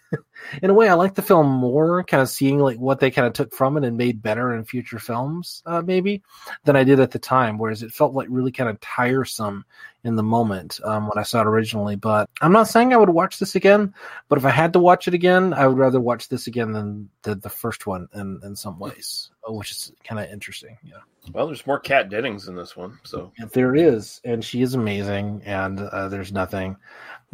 [0.61, 3.27] in a way i like the film more kind of seeing like what they kind
[3.27, 6.21] of took from it and made better in future films uh, maybe
[6.63, 9.65] than i did at the time whereas it felt like really kind of tiresome
[10.03, 11.95] in the moment um, when i saw it originally.
[11.95, 13.93] But i'm not saying i would watch this again
[14.29, 17.09] but if i had to watch it again i would rather watch this again than
[17.21, 20.97] the, the first one in, in some ways uh, which is kind of interesting yeah.
[21.31, 23.31] Well, there's more Kat Dennings in this one, so.
[23.53, 26.75] There is and she is amazing and uh, there's nothing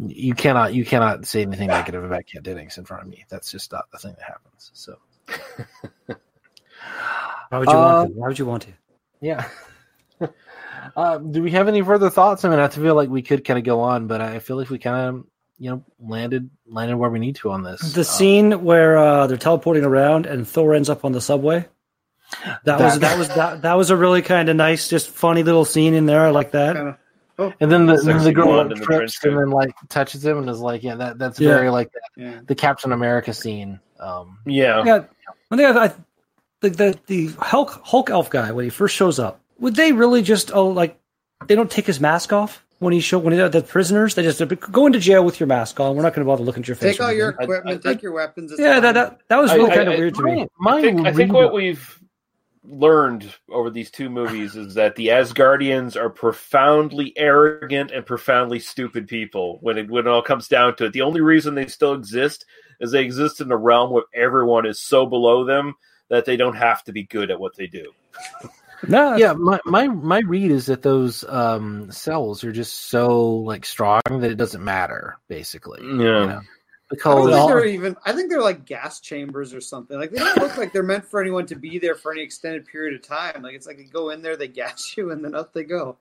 [0.06, 3.50] you cannot you cannot say anything negative about Kat Dennings in front of me that's
[3.50, 4.96] just not the thing that happens so
[7.50, 8.18] Why would you Uh, want to?
[8.18, 8.70] Why would you want to?
[9.20, 9.48] yeah
[10.96, 13.58] uh, do we have any further thoughts i mean i feel like we could kind
[13.58, 15.24] of go on but i feel like we kind of
[15.58, 19.26] you know landed landed where we need to on this The Uh, scene where uh,
[19.26, 21.66] they're teleporting around and Thor ends up on the subway.
[22.64, 25.42] That, was That- that was that that was a really kind of nice, just funny
[25.42, 26.24] little scene in there.
[26.24, 26.76] I like that.
[26.76, 26.88] Kind
[27.40, 27.54] of.
[27.60, 30.24] and then the, then the girl blonde like, in the trips and then like touches
[30.24, 31.48] him and is like yeah that that's Yeah.
[31.56, 32.40] very like the, Yeah.
[32.46, 34.82] the captain america scene um yeah.
[34.84, 35.04] Yeah,
[35.50, 35.92] I think I, I
[36.60, 39.40] the, the the Hulk Hulk elf guy when he first shows up.
[39.58, 40.98] Would they really just oh like
[41.46, 44.40] they don't take his mask off when he show when he, the prisoners they just
[44.72, 45.96] go into jail with your mask on.
[45.96, 46.96] We're not going to bother looking at your face.
[46.96, 48.54] Take all your equipment, I- take your weapons.
[48.58, 48.82] yeah fine.
[48.82, 50.46] that, that that was really I- kind of I- weird to me.
[50.58, 51.99] my, I think, I think what we've
[52.64, 59.08] learned over these two movies is that the Asgardians are profoundly arrogant and profoundly stupid
[59.08, 59.58] people.
[59.62, 62.44] When it when it all comes down to it, the only reason they still exist
[62.80, 65.74] is they exist in a realm where everyone is so below them
[66.08, 67.92] that they don't have to be good at what they do.
[68.88, 73.66] No, yeah my, my my read is that those um cells are just so like
[73.66, 75.88] strong that it doesn't matter basically Yeah.
[75.92, 76.40] you know?
[76.92, 77.96] I think they're even.
[78.04, 79.98] I think they're like gas chambers or something.
[79.98, 82.66] Like they don't look like they're meant for anyone to be there for any extended
[82.66, 83.42] period of time.
[83.42, 85.96] Like it's like they go in there, they gas you, and then up they go.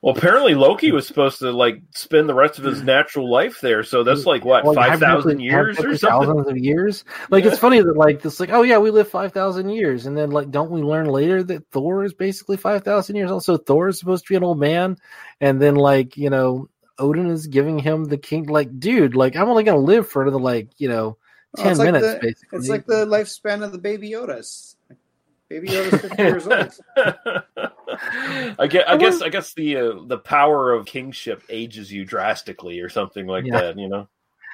[0.00, 3.84] Well, apparently Loki was supposed to like spend the rest of his natural life there,
[3.84, 6.26] so that's like what like, five thousand years or something.
[6.26, 9.68] thousands of years like it's funny that like this like oh yeah we live 5000
[9.68, 13.56] years and then like don't we learn later that thor is basically 5000 years also
[13.56, 14.96] thor is supposed to be an old man
[15.40, 19.48] and then like you know odin is giving him the king like dude like i'm
[19.48, 21.16] only gonna live for another like you know
[21.58, 24.76] Oh, 10 it's like minutes the- basically It's like the lifespan of the baby Yodas.
[25.50, 26.72] Baby Yoda's fifty years old.
[28.58, 32.80] I guess, I guess, I guess the uh, the power of kingship ages you drastically,
[32.80, 33.60] or something like Yeah.
[33.60, 33.78] that.
[33.78, 34.08] You know,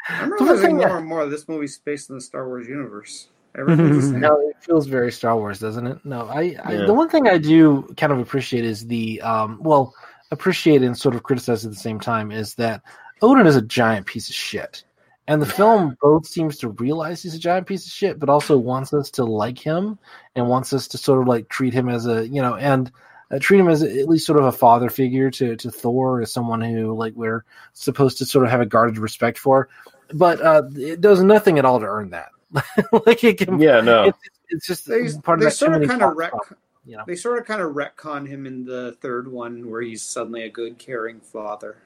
[0.09, 3.29] I'm The realizing more that- and more this movie's based in the Star Wars universe.
[3.57, 4.11] Everything's.
[4.13, 6.05] No, it feels very Star Wars, doesn't it?
[6.05, 6.87] No, I, I Yeah.
[6.87, 9.95] the one thing I do kind of appreciate is the um well,
[10.31, 12.83] appreciate and sort of criticize at the same time is that
[13.23, 14.85] Odin is a giant piece of shit.
[15.27, 18.57] And the film both seems to realize he's a giant piece of shit, but also
[18.57, 19.99] wants us to like him
[20.35, 22.91] and wants us to sort of like treat him as a, you know, and
[23.31, 26.33] uh, treat him as at least sort of a father figure to, to Thor, as
[26.33, 29.69] someone who like we're supposed to sort of have a guarded respect for.
[30.15, 32.31] But uh, it does nothing at all to earn that.
[33.07, 35.87] like it can, yeah, no, it's, it's just They, part of they that sort of
[35.87, 36.31] kind of plots wreck.
[36.31, 36.57] from,
[36.89, 37.05] you know.
[37.07, 40.51] They sort of kind of retcon him in the third one, where he's suddenly a
[40.51, 41.77] good, caring father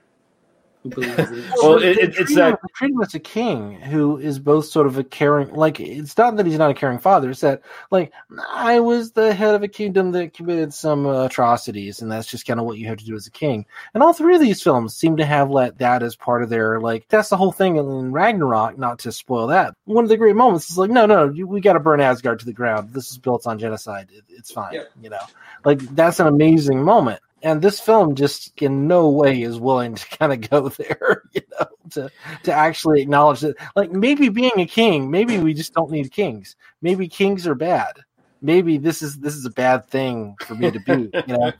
[0.84, 4.38] Well, they it- it- treat it's that- they treat him as a king who is
[4.38, 5.52] both sort of a caring.
[5.52, 7.30] Like it's not that he's not a caring father.
[7.30, 8.12] It's that like
[8.50, 12.46] I was the head of a kingdom that committed some uh, atrocities, and that's just
[12.46, 13.64] kind of what you have to do as a king.
[13.94, 16.80] And all three of these films seem to have let that as part of their
[16.80, 17.06] like.
[17.08, 18.76] That's the whole thing in Ragnarok.
[18.78, 21.60] Not to spoil that, one of the great moments is like, no, no, you, we
[21.60, 22.92] got to burn Asgard to the ground.
[22.92, 24.08] This is built on genocide.
[24.12, 24.74] It, it's fine.
[24.74, 24.82] Yeah.
[25.00, 25.22] You know,
[25.64, 30.08] like that's an amazing moment and this film just in no way is willing to
[30.18, 32.10] kind of go there you know to
[32.44, 36.56] to actually acknowledge that like maybe being a king maybe we just don't need kings.
[36.80, 38.00] Maybe kings are bad.
[38.40, 41.52] Maybe this is this is a bad thing for me to be you know?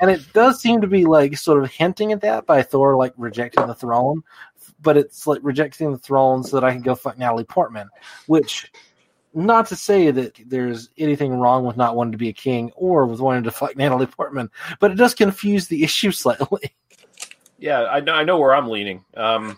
[0.00, 3.12] And it does seem to be like sort of hinting at that by thor like
[3.16, 4.22] rejecting the throne
[4.82, 7.88] but it's like rejecting the throne so that i can go fuck natalie portman
[8.26, 8.70] which
[9.34, 13.06] not to say that there's anything wrong with not wanting to be a king or
[13.06, 16.74] with wanting to fuck Natalie Portman, but it does confuse the issue slightly.
[17.58, 19.04] yeah, I know, I know where I'm leaning.
[19.16, 19.56] Um,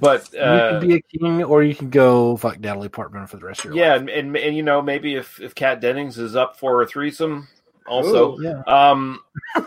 [0.00, 3.36] but you uh, can be a king, or you can go fuck Natalie Portman for
[3.38, 4.00] the rest of your yeah, life.
[4.02, 7.48] and, and and you know maybe if if Kat Dennings is up for a threesome,
[7.86, 8.42] also, Ooh.
[8.42, 8.62] Yeah.
[8.68, 9.18] um,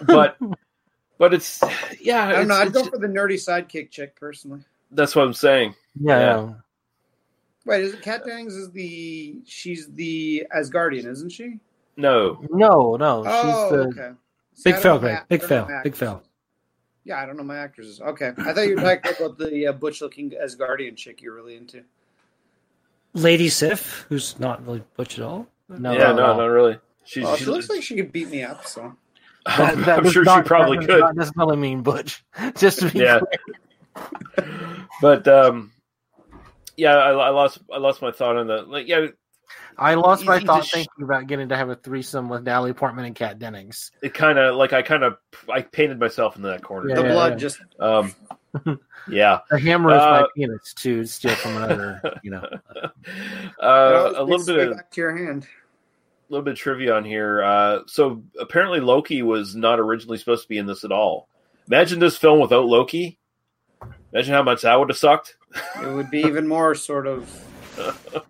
[0.06, 0.38] but
[1.18, 1.62] but it's
[2.00, 2.56] yeah, I don't it's, know.
[2.56, 4.62] I'd it's- go for the nerdy sidekick chick personally.
[4.92, 5.76] that's what I'm saying.
[6.00, 6.20] Yeah.
[6.20, 6.54] Yeah.
[7.66, 8.56] Wait, is it Kat Dennings?
[8.56, 11.60] Is the she's the Asgardian, isn't she?
[11.96, 13.24] No, No, no.
[13.26, 14.16] Oh, she's the, okay.
[14.56, 15.20] See, Big I don't fail, Greg.
[15.30, 15.66] Big I fail.
[15.66, 15.98] Big actors.
[16.00, 16.24] fail.
[17.06, 18.00] Yeah, I don't know my actresses.
[18.02, 21.84] Okay, I thought you were talking about the uh, butch-looking Asgardian chick you're really into.
[23.14, 25.48] Lady Sif, who's not really butch at all.
[25.70, 26.38] no, yeah, no, no, no.
[26.38, 26.80] not really.
[27.04, 28.66] She's, Well, she's she looks like she could beat me up.
[28.66, 28.96] So
[29.46, 31.00] That, that I'm sure not- she probably that does could.
[31.02, 32.24] Not necessarily mean Butch.
[32.58, 33.20] Just to be Yeah.
[34.36, 34.48] clear.
[35.02, 35.73] but um,
[36.78, 38.70] yeah, I, I lost I lost my thought on that.
[38.70, 39.08] Like, yeah,
[39.78, 42.44] I lost my Easy to thought sh- thinking about getting to have a threesome with
[42.44, 43.92] Natalie Portman and Kat Dennings.
[44.02, 45.18] it kind of like I kind of
[45.52, 46.90] I painted myself into that corner.
[46.90, 47.38] Yeah, the yeah, blood yeah.
[47.38, 48.16] just Um,
[49.08, 52.02] yeah, The hammer is my Uh, penis to steal from another.
[52.24, 52.48] You know,
[53.62, 55.48] uh, it a little bit of back to your hand.
[56.30, 57.44] A little bit of trivia on here.
[57.44, 61.28] Uh, so apparently Loki was not originally supposed to be in this at all.
[61.68, 63.20] Imagine this film without Loki.
[64.14, 65.36] Imagine how much that would have sucked.
[65.82, 67.30] It would be even more sort of.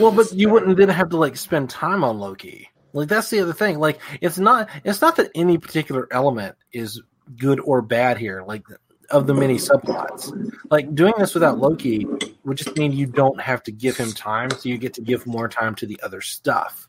[0.00, 2.70] well, but you wouldn't then have to like spend time on Loki.
[2.92, 3.78] Like that's the other thing.
[3.78, 4.68] Like it's not.
[4.84, 7.00] It's not that any particular element is
[7.36, 8.42] good or bad here.
[8.46, 8.64] Like
[9.12, 10.52] of the many subplots.
[10.70, 12.06] Like doing this without Loki
[12.44, 15.26] would just mean you don't have to give him time, so you get to give
[15.26, 16.88] more time to the other stuff.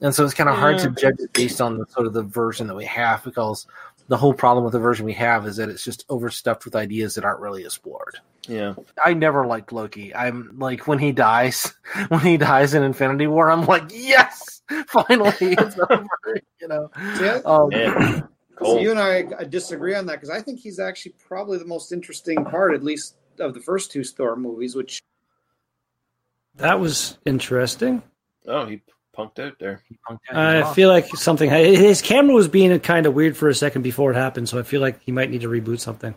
[0.00, 2.22] And so it's kind of hard to judge it based on the sort of the
[2.22, 3.66] version that we have because
[4.08, 7.14] the whole problem with the version we have is that it's just overstuffed with ideas
[7.14, 8.18] that aren't really explored.
[8.48, 8.74] Yeah,
[9.04, 10.14] I never liked Loki.
[10.14, 11.72] I'm like when he dies,
[12.08, 16.06] when he dies in Infinity War, I'm like, yes, finally it's over.
[16.60, 18.28] You know, See, I- um, man,
[18.62, 21.64] So you and I uh, disagree on that because I think he's actually probably the
[21.64, 24.74] most interesting part, at least of the first two Thor movies.
[24.76, 25.00] Which
[26.56, 28.02] That was interesting.
[28.46, 28.82] Oh, he
[29.16, 29.82] punked out there.
[30.30, 31.48] I feel like something.
[31.48, 34.62] His camera was being kind of weird for a second before it happened, so I
[34.62, 36.14] feel like he might need to reboot something.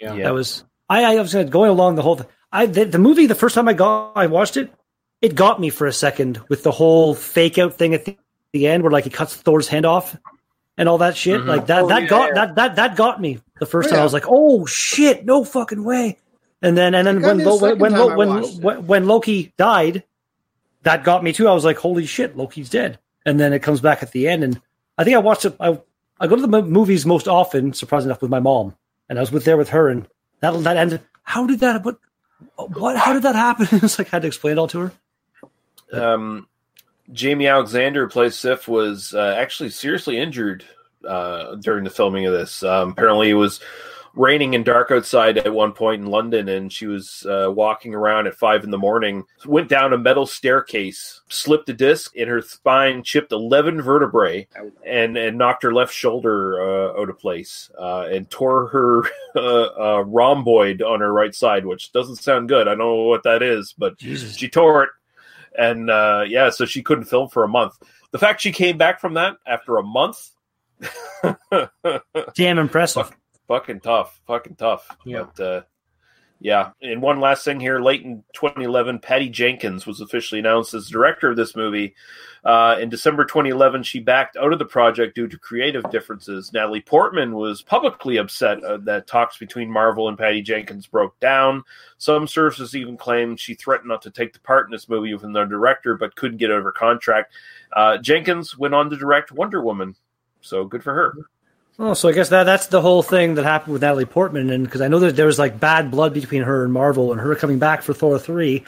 [0.00, 0.14] yeah.
[0.14, 0.24] Yeah.
[0.24, 0.64] That was.
[1.02, 2.16] I, I was gonna- along the whole.
[2.16, 4.72] Th- I the, the movie the first time I got I watched it,
[5.20, 8.16] it got me for a second with the whole fake out thing at the,
[8.52, 10.16] the end where like he cuts Thor's hand off
[10.76, 11.40] and all that shit.
[11.40, 11.46] Mhm.
[11.46, 12.34] Like that Oh, that yeah, got yeah.
[12.34, 14.00] that that that got me the first Oh, time.
[14.00, 16.18] I was like, oh shit, no fucking way.
[16.62, 19.52] And then and then when me the Lo- when when, Lo- when, when when Loki
[19.56, 20.04] died,
[20.82, 21.48] that got me too.
[21.48, 22.98] I was like, holy shit, Loki's dead.
[23.26, 24.60] And then it comes back at the end, and
[24.98, 25.56] I think I watched it.
[25.58, 25.80] I
[26.20, 28.76] I go to the movies most often, surprisingly enough, with my mom,
[29.08, 30.06] and I was with there with her, and
[30.44, 31.00] that that ended.
[31.22, 31.84] How did that?
[31.84, 31.98] What?
[32.56, 32.96] What?
[32.96, 33.68] How did that happen?
[33.82, 34.92] it's like I had to explain it all to her.
[35.92, 36.48] Um,
[37.12, 40.64] Jaimie Alexander, plays Sif, was uh, actually seriously injured
[41.06, 42.62] uh, during the filming of this.
[42.62, 43.60] Um, apparently, it was
[44.16, 48.26] raining and dark outside at one point in London, and she was uh, walking around
[48.26, 49.24] at five in the morning.
[49.46, 54.46] Went down a metal staircase, slipped a disc in her spine, chipped eleven vertebrae,
[54.86, 59.04] and and knocked her left shoulder uh, out of place, uh, and tore her
[59.36, 62.68] uh, uh, rhomboid on her right side, which doesn't sound good.
[62.68, 64.36] I don't know what that is, but Jesus.
[64.36, 64.90] she tore it
[65.56, 67.74] and uh, yeah, so she couldn't film for a month.
[68.10, 70.30] The fact she came back from that after a month,
[72.34, 73.10] Damn impressive.
[73.48, 74.88] Fucking tough, fucking tough.
[75.04, 75.24] Yeah.
[75.36, 75.62] But uh,
[76.44, 80.90] yeah, and one last thing here: late in 2011, Patty Jenkins was officially announced as
[80.90, 81.94] director of this movie.
[82.44, 86.52] Uh, in December 2011, she backed out of the project due to creative differences.
[86.52, 91.62] Natalie Portman was publicly upset uh, that talks between Marvel and Patty Jenkins broke down.
[91.96, 95.24] Some sources even claim she threatened not to take the part in this movie with
[95.24, 97.32] another director, but couldn't get out of her contract.
[97.72, 99.96] Uh, Jenkins went on to direct Wonder Woman,
[100.42, 101.14] so good for her.
[101.78, 104.64] Oh, so I guess that that's the whole thing that happened with Natalie Portman, and
[104.64, 107.34] because I know that there was like bad blood between her and Marvel, and her
[107.34, 108.64] coming back for Thor three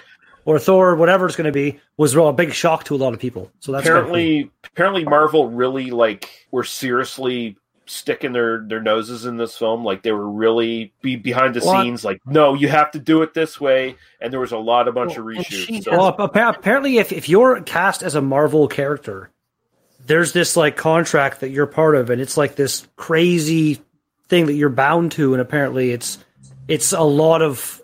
[0.47, 3.21] or Thor whatever it's going to be was a big shock to a lot of
[3.21, 3.51] people.
[3.61, 4.09] So that's kinda cool.
[4.11, 7.57] apparently apparently Marvel really like were seriously
[7.89, 11.83] sticking their their noses in this film like they were really be behind the Well,
[11.83, 14.89] scenes like no you have to do it this way and there was a lot
[14.89, 18.67] of bunch Well, of reshoots so, Well, apparently, if, if you're cast as a Marvel
[18.67, 19.31] character,
[20.07, 23.81] there's this like contract that you're part of, and it's like this crazy
[24.29, 26.19] thing that you're bound to, and apparently, it's
[26.69, 27.81] it's a lot of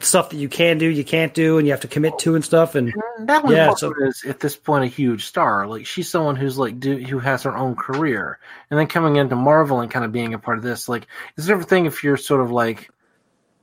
[0.00, 2.42] stuff that you can do, you can't do, and you have to commit to and
[2.42, 2.74] stuff.
[2.74, 5.66] And Natalie Yeah, so- is at this point a huge star.
[5.66, 8.38] Like she's someone who's like do, who has her own career,
[8.70, 10.88] and then coming into Marvel and kind of being a part of this.
[10.88, 11.06] Like
[11.36, 12.88] it's a different thing if you're sort of like,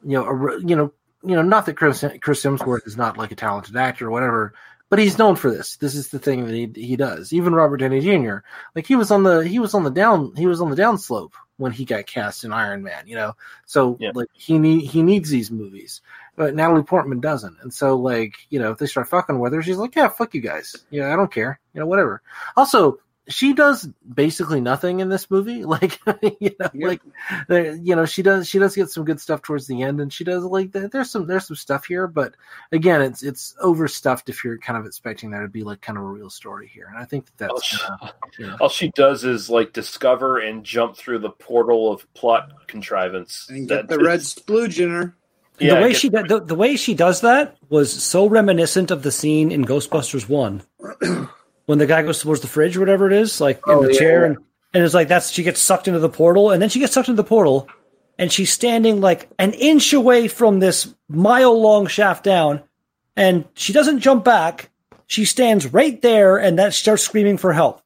[0.03, 0.93] you know, a, you know,
[1.23, 4.53] you know, not that Chris Chris Hemsworth is not like a talented actor or whatever,
[4.89, 5.75] but he's known for this.
[5.77, 7.31] This is the thing that he he does.
[7.33, 8.37] Even Robert Downey Jr.
[8.75, 11.31] Like he was on the he was on the down he was on the downslope
[11.57, 13.05] when he got cast in Iron Man.
[13.07, 13.33] You know,
[13.65, 14.11] so Yeah.
[14.13, 16.01] like he need he needs these movies,
[16.35, 17.57] but Natalie Portman doesn't.
[17.61, 20.33] And so like you know, if they start fucking with her, she's like, yeah, fuck
[20.33, 20.75] you guys.
[20.89, 21.59] Yeah, I don't care.
[21.73, 22.21] You know, whatever.
[22.57, 22.99] Also.
[23.29, 25.63] She does basically nothing in this movie.
[25.69, 25.99] Like,
[26.41, 26.99] you know, Yep.
[27.47, 28.47] like, you know, she does.
[28.49, 31.27] She does get some good stuff towards the end, and she does like there's some
[31.27, 32.33] there's some stuff here, but
[32.71, 36.03] again, it's it's overstuffed if you're kind of expecting there to be like kind of
[36.03, 38.07] a real story here, and I think that All that's she, uh,
[38.39, 42.67] you know, all she does is like discover and jump through the portal of plot
[42.67, 43.47] contrivance.
[43.49, 45.15] And That get the red is- splooge in her.
[45.59, 49.03] Yeah, the way she do- the, the way she does that was so reminiscent of
[49.03, 50.61] the scene in Ghostbusters One,
[51.69, 53.93] when the guy goes towards the fridge or whatever it is, like in Oh, the
[53.93, 54.25] yeah, chair, yeah.
[54.25, 54.37] and
[54.73, 57.09] and it's like that's she gets sucked into the portal, and then she gets sucked
[57.09, 57.69] into the portal,
[58.17, 62.63] and she's standing like an inch away from this mile long shaft down,
[63.15, 64.71] and she doesn't jump back.
[65.05, 67.83] She stands right there, and that starts screaming for help.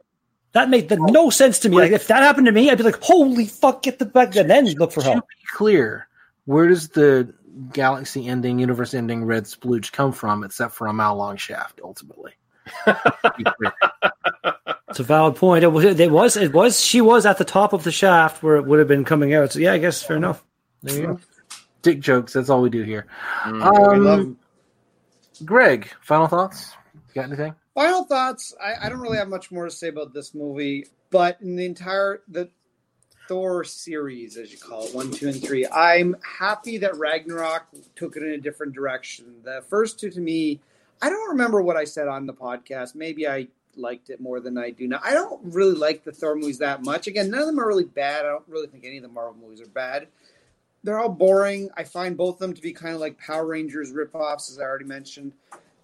[0.54, 1.76] That made the, no sense to me.
[1.76, 4.50] Like if that happened to me, I'd be like, "Holy fuck, get the back!" And
[4.50, 5.28] then look for to help.
[5.28, 6.08] be clear,
[6.46, 7.34] where does the
[7.74, 11.82] galaxy ending, universe ending red splooge come from, except for a mile long shaft?
[11.84, 12.32] Ultimately.
[14.90, 15.64] It's a valid point.
[15.64, 18.58] It was, it was, it was, she was at the top of the shaft where
[18.58, 19.52] it would have been coming out.
[19.52, 20.44] So yeah, I guess fair enough.
[20.84, 21.20] there you go.
[21.82, 22.34] Dick jokes.
[22.34, 23.08] That's all we do here.
[23.46, 24.38] We Um.
[25.44, 26.74] Greg, final thoughts?
[27.16, 27.56] Got anything?
[27.74, 28.54] Final thoughts.
[28.62, 31.66] I, I don't really have much more to say about this movie, but in the
[31.66, 32.50] entire the
[33.28, 37.64] Thor series, as you call it, one, two, and three, I'm happy that Ragnarok
[37.96, 39.26] took it in a different direction.
[39.44, 40.60] The first two, to me,
[41.04, 42.96] I don't remember what I said on the podcast.
[42.96, 45.02] Maybe I liked it more than I do now.
[45.04, 47.08] I don't really like the Thor movies that much.
[47.08, 48.26] Again, none of them are really bad.
[48.26, 50.08] I don't really think any of the Marvel movies are bad.
[50.82, 51.70] They're all boring.
[51.76, 54.64] I find both of them to be kind of like Power Rangers ripoffs, as I
[54.64, 55.34] already mentioned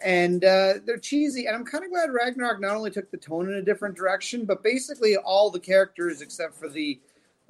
[0.02, 1.46] and uh, they're cheesy.
[1.46, 4.46] And I'm kind of glad Ragnarok not only took the tone in a different direction,
[4.46, 7.00] but basically all the characters except for the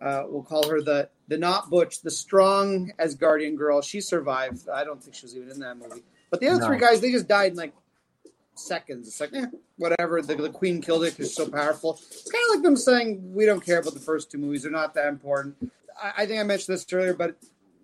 [0.01, 3.81] uh, we'll call her the the not Butch, the strong as Guardian girl.
[3.81, 4.69] She survived.
[4.69, 6.03] I don't think she was even in that movie.
[6.29, 6.67] But the other No.
[6.67, 7.73] three guys, they just died in like
[8.55, 9.07] seconds.
[9.07, 10.21] It's like, eh, whatever.
[10.21, 11.99] The, the Queen killed it because she's so powerful.
[12.11, 14.71] It's kind of like them saying we don't care about the first two movies; they're
[14.71, 15.55] not that important.
[16.01, 17.35] I, I think I mentioned this earlier, but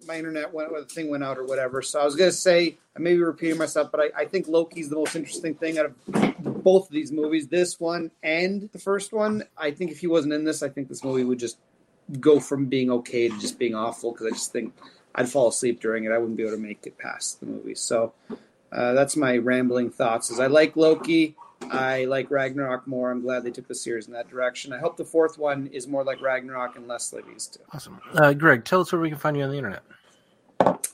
[0.08, 1.82] my internet went, the thing went out or whatever.
[1.82, 4.89] So I was gonna say, I may be repeating myself, but I, I think Loki's
[4.89, 9.14] the most interesting thing out of both of these movies, this one and the first
[9.14, 9.43] one.
[9.58, 11.58] I think if he wasn't in this, I think this movie would just
[12.20, 14.74] go from being okay to just being awful because I just think
[15.16, 16.11] I'd fall asleep during it.
[16.11, 17.76] I wouldn't be able to make it past the movie.
[17.76, 18.13] So
[18.72, 20.30] uh, that's my rambling thoughts.
[20.30, 21.36] Is I like Loki.
[21.72, 23.11] I like Ragnarok more.
[23.11, 24.74] I'm glad they took the series in that direction.
[24.74, 27.61] I hope the fourth one is more like Ragnarok and less like these two.
[27.74, 27.99] Awesome.
[28.13, 29.84] Uh, Greg, tell us where we can find you on the internet.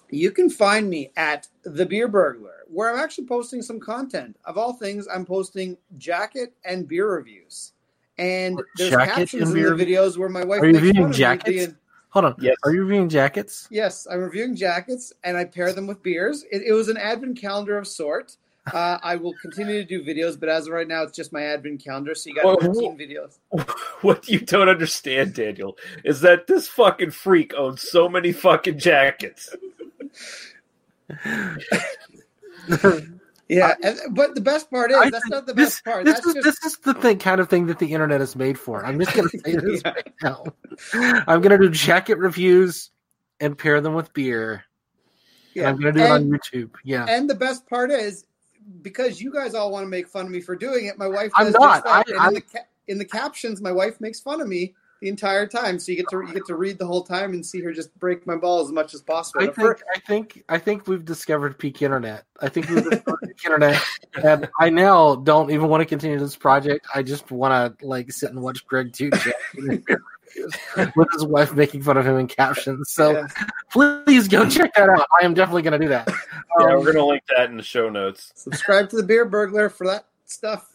[0.10, 4.38] You can find me at The Beer Burglar, where I'm actually posting some content.
[4.46, 7.74] Of all things, I'm posting jacket and beer reviews.
[8.18, 11.04] And there's Jacket captions and in the videos where my wife Are you reviewing fun
[11.06, 11.74] of me jackets?
[12.14, 12.36] Being- Hold on.
[12.40, 12.56] Yes.
[12.64, 13.68] Are you reviewing jackets?
[13.72, 16.44] Yes, I'm reviewing jackets, and I pair them with beers.
[16.52, 18.36] It, it was an advent calendar of sort.
[18.72, 21.42] Uh, I will continue to do videos, but as of right now, it's just my
[21.44, 22.14] advent calendar.
[22.14, 23.40] So you got Well, 13 videos.
[24.02, 29.56] What you don't understand, Daniel, is that this fucking freak owns so many fucking jackets.
[33.52, 36.06] Yeah, and, but the best part is I that's not the this, best part.
[36.06, 38.34] This That's is just this is the thing, kind of thing that the internet is
[38.34, 38.86] made for.
[38.86, 39.92] I'm just gonna say this Yeah.
[39.92, 40.44] right now.
[41.28, 42.92] I'm gonna do jacket reviews
[43.42, 44.54] and pair them with beer.
[44.54, 44.64] And
[45.54, 45.70] yeah.
[45.70, 46.72] I'm gonna do it on YouTube.
[46.86, 47.06] Yeah.
[47.10, 48.26] And the best part is
[48.82, 50.98] because you guys all want to make fun of me for doing it.
[50.98, 51.86] My wife I'm not.
[51.86, 55.10] I- and in, the ca- in the captions, my wife makes fun of me the
[55.10, 55.80] entire time.
[55.80, 57.94] So you get to you get to read the whole time and see her just
[58.00, 59.42] break my balls as much as possible.
[59.44, 62.24] I The fir- think I think I think we've discovered peak internet.
[62.40, 63.82] I think we've discovered peak internet,
[64.24, 66.88] and I now don't even want to continue this project.
[66.94, 70.04] I just want to like sit and watch Greg do jacket and beer
[70.36, 70.56] reviews
[70.96, 72.92] with his wife making fun of him in captions.
[72.92, 73.28] So Yeah.
[73.72, 75.06] please go check that out.
[75.22, 76.08] I am definitely going to do that.
[76.60, 78.32] Yeah, Um, we're gonna link that in the show notes.
[78.36, 80.68] subscribe to the Beer Burglar for that stuff.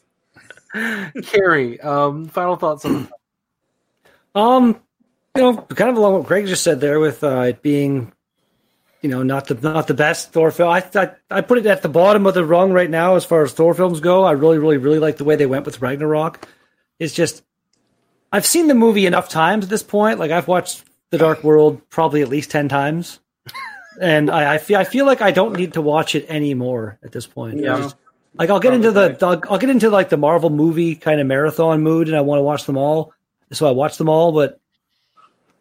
[1.23, 3.09] Carrie, um, final thoughts on
[4.37, 4.81] Um,
[5.35, 8.13] you know, kind of along what Greg just said there with uh, it being,
[9.03, 10.71] you know, not the not the best Thor film.
[10.71, 13.43] I, I I put it at the bottom of the rung right now as far
[13.43, 14.25] as Thor films go.
[14.25, 16.47] I really, really, really like the way they went with Ragnarok.
[16.99, 17.43] It's just
[18.33, 20.19] I've seen the movie enough times at this point.
[20.19, 23.21] Like I've watched The Dark World probably at least ten times,
[24.01, 27.13] and I, I feel I feel like I don't need to watch it anymore at
[27.13, 27.59] this point.
[27.59, 27.79] Yeah.
[27.79, 27.97] Just-
[28.39, 31.27] like I'll get into the I'll, I'll get into like the Marvel movie kind of
[31.27, 33.15] marathon mood, and I want to watch them all,
[33.53, 34.33] so I watch them all.
[34.33, 34.61] But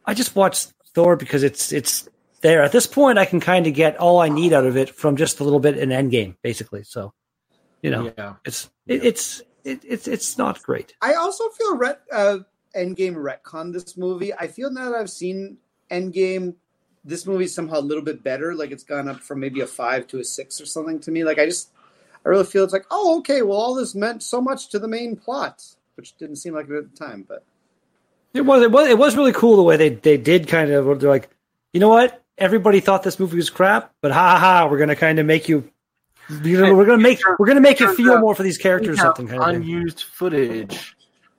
[0.06, 2.08] I just watch Thor because it's it's
[2.42, 3.18] there at this point.
[3.18, 5.60] I can kind of get all I need out of it from just a little
[5.60, 6.84] bit in Endgame, basically.
[6.84, 7.14] So
[7.82, 8.36] you know, Yeah.
[8.46, 10.94] it's it, it's it, it's it's not great.
[11.02, 12.40] I also feel Red, uh,
[12.76, 14.34] Endgame retconned this movie.
[14.34, 15.58] I feel now that I've seen
[15.90, 16.56] Endgame,
[17.04, 18.54] this movie's somehow a little bit better.
[18.56, 21.24] Like it's gone up from maybe a five to a six or something to me.
[21.24, 21.70] Like I just,
[22.26, 24.88] I really feel it's like, oh, okay, well, all this meant so much to the
[24.88, 25.64] main plot,
[25.96, 27.26] which didn't seem like it at the time.
[27.28, 27.44] But
[28.36, 31.00] It was it was it was really cool the way they they did kind of
[31.00, 31.30] they're like,
[31.74, 32.22] you know what?
[32.38, 35.48] Everybody thought this movie was crap, but ha ha ha, we're gonna kind of make
[35.50, 35.70] you.
[36.44, 39.04] You know, we're gonna make we're gonna make you feel more for these characters, or
[39.04, 39.56] We have something kind of thing.
[39.58, 40.96] unused footage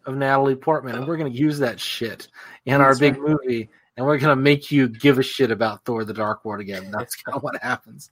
[0.06, 2.28] of Natalie Portman, and we're going to use that shit
[2.64, 3.36] in our That's big right.
[3.44, 6.60] movie, and we're going to make you give a shit about Thor: The Dark World
[6.60, 6.90] again.
[6.96, 8.08] That's kind of what happens.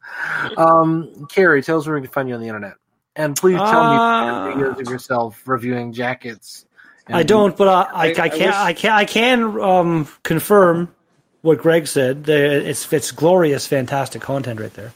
[0.56, 2.74] Um, Carrie, tell us where we can find you on the internet,
[3.16, 6.66] and please tell Uh, me videos of yourself reviewing jackets.
[7.06, 8.32] And- I don't, but uh, I, I- I, I can't.
[8.40, 8.92] wish- I can.
[8.92, 10.94] I can um, confirm
[11.42, 12.24] what Greg said.
[12.24, 14.92] The- It's it's glorious, fantastic content right there.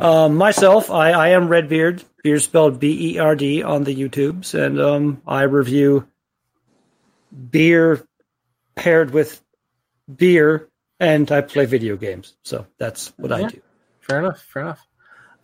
[0.00, 2.02] Um, myself, I, I am Redbeard.
[2.24, 6.08] Beard spelled B E R D on the YouTubes, and um, I review
[7.50, 8.06] beer
[8.74, 9.40] paired with
[10.12, 12.34] beer, and I play video games.
[12.42, 13.60] So that's what I do.
[14.00, 14.40] Fair enough.
[14.42, 14.86] Fair enough.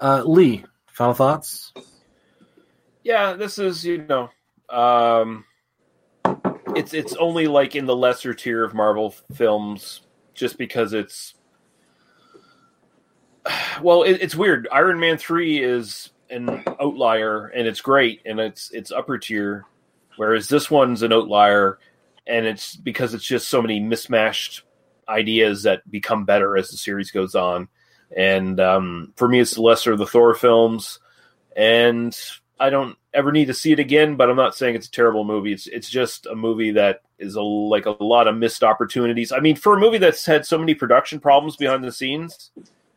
[0.00, 1.72] Uh, Lee, final thoughts?
[3.04, 4.30] Yeah, this is you know,
[4.68, 5.44] um,
[6.76, 10.02] it's it's only like in the lesser tier of Marvel films,
[10.34, 11.34] just because it's.
[13.82, 14.68] Well, it, it's weird.
[14.70, 19.64] Iron Man three is an outlier, and it's great, and it's it's upper tier,
[20.16, 21.78] whereas this one's an outlier,
[22.26, 24.62] and it's because it's just so many mismatched
[25.08, 27.68] ideas that become better as the series goes on.
[28.16, 30.98] And um, for me, it's the lesser of the Thor films,
[31.56, 32.16] and
[32.60, 34.16] I don't ever need to see it again.
[34.16, 35.52] But I'm not saying it's a terrible movie.
[35.52, 39.32] It's it's just a movie that is a, like a lot of missed opportunities.
[39.32, 42.50] I mean, for a movie that's had so many production problems behind the scenes,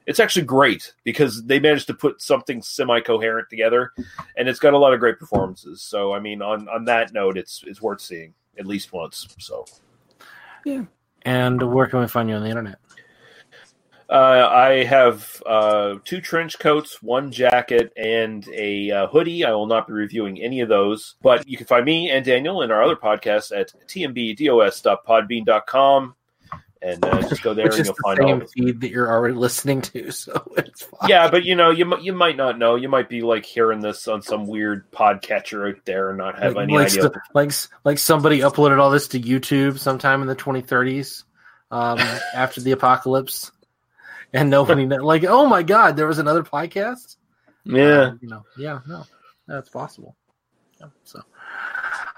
[0.06, 3.94] it's actually great because they managed to put something semi-coherent together,
[4.38, 5.82] and it's got a lot of great performances.
[5.82, 9.28] So I mean, on on that note, it's it's worth seeing at least once.
[9.40, 9.66] So.
[10.66, 10.84] Yeah.
[11.24, 12.80] And where can we find you on the internet?
[14.14, 19.44] Uh, I have uh, two trench coats, one jacket, and a uh, hoodie.
[19.44, 22.62] I will not be reviewing any of those, but you can find me and Daniel
[22.62, 26.16] and our other podcast at tmbdos.podbean.com.
[26.84, 28.92] And uh, just go there Which and you'll the find all same of feed that
[28.92, 31.10] you're already listening to, so it's fine.
[31.10, 32.76] Yeah, but you know, you you might not know.
[32.76, 36.56] You might be like hearing this on some weird podcatcher out there and not have
[36.56, 37.04] like, any like, idea.
[37.04, 37.52] st- like
[37.84, 41.24] like somebody uploaded all this to YouTube sometime in the 2030s
[41.72, 41.98] um,
[42.36, 43.52] after the apocalypse,
[44.34, 47.18] and nobody kn- like oh my god there was another podcast.
[47.66, 49.06] yeah, Um, you know, yeah, no,
[49.48, 50.16] that's possible.
[50.80, 51.22] Yeah, so.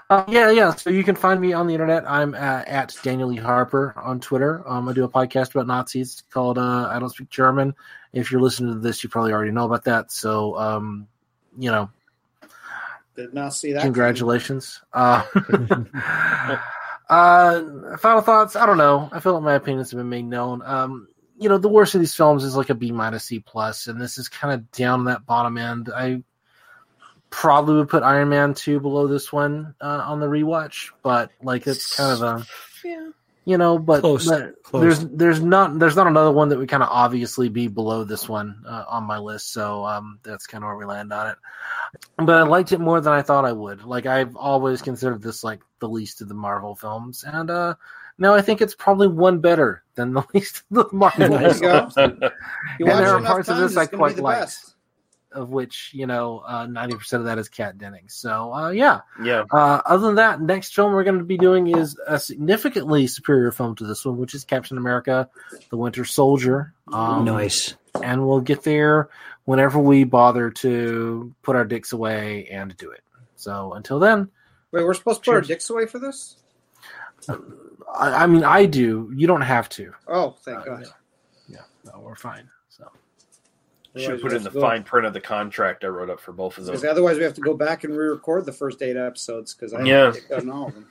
[0.08, 0.72] Uh, yeah, yeah.
[0.72, 2.08] So you can find me on the internet.
[2.08, 3.36] I'm at, at Daniel E.
[3.36, 4.62] Harper on Twitter.
[4.64, 7.74] Um, I do a podcast about Nazis called uh, I Don't Speak German.
[8.12, 10.12] If you're listening to this, you probably already know about that.
[10.12, 11.08] So, um,
[11.58, 11.90] you know,
[13.16, 13.82] did not see that.
[13.82, 14.80] Congratulations.
[14.92, 15.24] Uh,
[17.08, 18.54] uh, final thoughts.
[18.54, 19.08] I don't know.
[19.10, 20.62] I feel like my opinions have been made known.
[20.64, 21.08] Um,
[21.38, 24.00] you know, the worst of these films is like a B minus C plus, and
[24.00, 25.90] this is kind of down that bottom end.
[25.94, 26.22] I
[27.30, 31.66] probably would put Iron Man two below this one uh, on the rewatch, but like
[31.66, 32.46] it's kind of a
[32.84, 33.10] yeah.
[33.44, 34.26] you know, but, Close.
[34.26, 34.82] but Close.
[34.82, 38.28] there's there's not there's not another one that would kind of obviously be below this
[38.28, 39.52] one uh, on my list.
[39.52, 41.36] So um, that's kind of where we land on it.
[42.16, 43.84] But I liked it more than I thought I would.
[43.84, 47.74] Like I've always considered this like the least of the Marvel films, and uh,
[48.18, 51.60] now I think it's probably one better than the least of the Marvel There you
[51.60, 51.88] go.
[52.78, 54.74] You And there are enough parts of this I it's gonna be quite like, best.
[55.32, 58.14] Of which you know, ninety percent of that is Kat Dennings.
[58.14, 59.44] So uh, yeah, yeah.
[59.50, 63.50] uh, other than that, next film we're going to be doing is a significantly superior
[63.52, 65.28] film to this one, which is Captain America:
[65.68, 66.72] The Winter Soldier.
[66.90, 67.74] Um, nice.
[68.02, 69.10] and we'll get there
[69.44, 73.02] whenever we bother to put our dicks away and do it.
[73.34, 74.30] So until then,
[74.70, 76.36] Wait, we're supposed to put our dicks away for this?
[77.94, 79.10] I, I mean, I do.
[79.14, 79.92] You don't have to.
[80.08, 80.84] Oh, thank Uh, God.
[81.48, 82.48] Yeah, no, we're fine.
[82.68, 82.84] So
[83.96, 86.10] Should Otherwise put in the have to go- fine print of the contract I wrote
[86.10, 86.74] up for both of them.
[86.74, 89.82] Because otherwise, we have to go back and re-record the first eight episodes because I
[89.82, 90.06] Yeah.
[90.06, 90.86] haven't done all of them.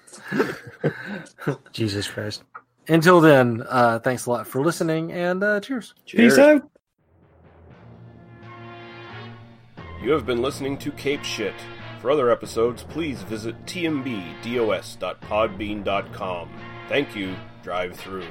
[1.71, 2.43] Jesus Christ.
[2.87, 5.93] until then, uh, thanks a lot for listening and uh, cheers.
[6.05, 6.67] Peace out.
[10.01, 11.53] You have been listening to Cape Shit.
[12.01, 16.49] For other episodes, please visit tmbdos.podbean.com.
[16.87, 17.35] Thank you.
[17.63, 18.27] Drive through.